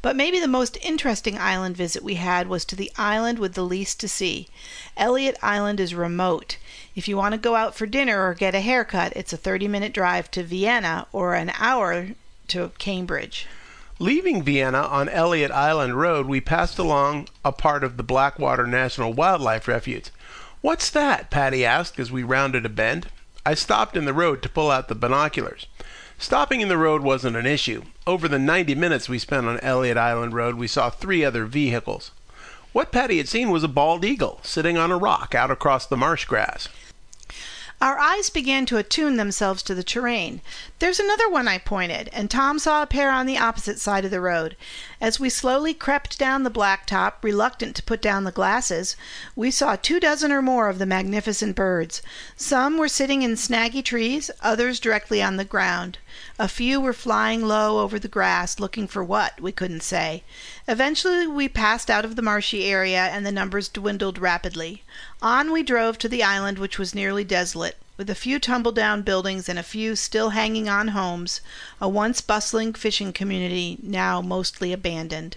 [0.00, 3.64] But maybe the most interesting island visit we had was to the island with the
[3.64, 4.48] least to see.
[4.96, 6.56] Elliott Island is remote.
[6.96, 9.68] If you want to go out for dinner or get a haircut, it's a 30
[9.68, 12.08] minute drive to Vienna or an hour
[12.48, 13.46] to Cambridge.
[13.98, 19.12] Leaving Vienna on Elliott Island Road, we passed along a part of the Blackwater National
[19.12, 20.10] Wildlife Refuge.
[20.62, 21.28] What's that?
[21.28, 23.08] Patty asked as we rounded a bend.
[23.44, 25.66] I stopped in the road to pull out the binoculars.
[26.18, 27.82] Stopping in the road wasn't an issue.
[28.06, 32.12] Over the 90 minutes we spent on Elliott Island Road, we saw three other vehicles.
[32.72, 35.96] What Patty had seen was a bald eagle sitting on a rock out across the
[35.96, 36.68] marsh grass.
[37.82, 40.40] Our eyes began to attune themselves to the terrain.
[40.78, 44.12] There's another one, I pointed, and Tom saw a pair on the opposite side of
[44.12, 44.56] the road.
[45.00, 48.94] As we slowly crept down the blacktop, reluctant to put down the glasses,
[49.34, 52.02] we saw two dozen or more of the magnificent birds.
[52.36, 55.98] Some were sitting in snaggy trees, others directly on the ground.
[56.38, 60.22] A few were flying low over the grass, looking for what, we couldn't say.
[60.68, 64.82] Eventually we passed out of the marshy area, and the numbers dwindled rapidly.
[65.22, 69.02] On we drove to the island, which was nearly desolate, with a few tumble down
[69.02, 71.40] buildings and a few still hanging on homes,
[71.80, 75.36] a once bustling fishing community now mostly abandoned.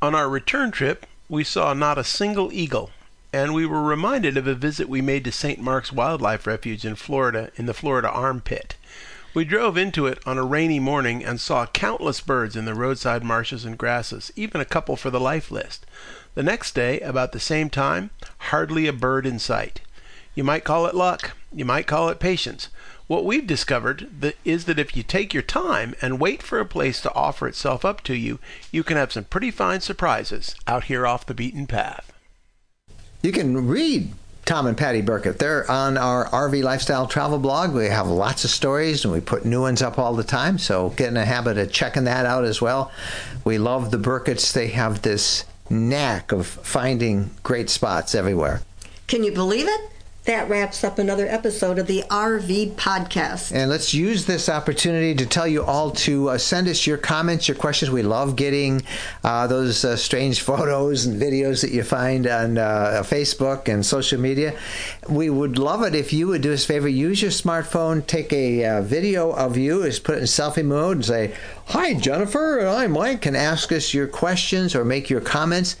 [0.00, 2.90] On our return trip, we saw not a single eagle,
[3.32, 5.60] and we were reminded of a visit we made to St.
[5.60, 8.76] Mark's Wildlife Refuge in Florida in the Florida Armpit.
[9.36, 13.22] We drove into it on a rainy morning and saw countless birds in the roadside
[13.22, 15.84] marshes and grasses, even a couple for the life list.
[16.34, 18.08] The next day, about the same time,
[18.38, 19.82] hardly a bird in sight.
[20.34, 22.70] You might call it luck, you might call it patience.
[23.08, 24.08] What we've discovered
[24.46, 27.84] is that if you take your time and wait for a place to offer itself
[27.84, 28.38] up to you,
[28.72, 32.10] you can have some pretty fine surprises out here off the beaten path.
[33.20, 34.14] You can read
[34.46, 35.40] Tom and Patty Burkett.
[35.40, 37.74] They're on our RV Lifestyle Travel blog.
[37.74, 40.56] We have lots of stories and we put new ones up all the time.
[40.58, 42.92] So get in a habit of checking that out as well.
[43.44, 44.52] We love the Burketts.
[44.52, 48.62] They have this knack of finding great spots everywhere.
[49.08, 49.80] Can you believe it?
[50.26, 53.52] That wraps up another episode of the RV Podcast.
[53.54, 57.46] And let's use this opportunity to tell you all to uh, send us your comments,
[57.46, 57.92] your questions.
[57.92, 58.82] We love getting
[59.22, 64.18] uh, those uh, strange photos and videos that you find on uh, Facebook and social
[64.18, 64.58] media.
[65.08, 68.32] We would love it if you would do us a favor, use your smartphone, take
[68.32, 72.58] a uh, video of you, just put it in selfie mode, and say, Hi, Jennifer,
[72.58, 75.76] and I'm Mike, and ask us your questions or make your comments.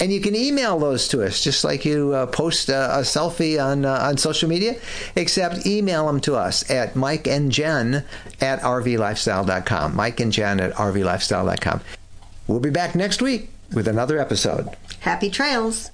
[0.00, 3.64] And you can email those to us, just like you uh, post a, a, selfie
[3.64, 4.74] on uh, on social media,
[5.14, 8.04] except email them to us at Mike and Jen
[8.40, 9.94] at rvlifestyle.com.
[9.94, 11.80] Mike and Jen at rvlifestyle.com.
[12.48, 14.68] We'll be back next week with another episode.
[15.00, 15.90] Happy trails.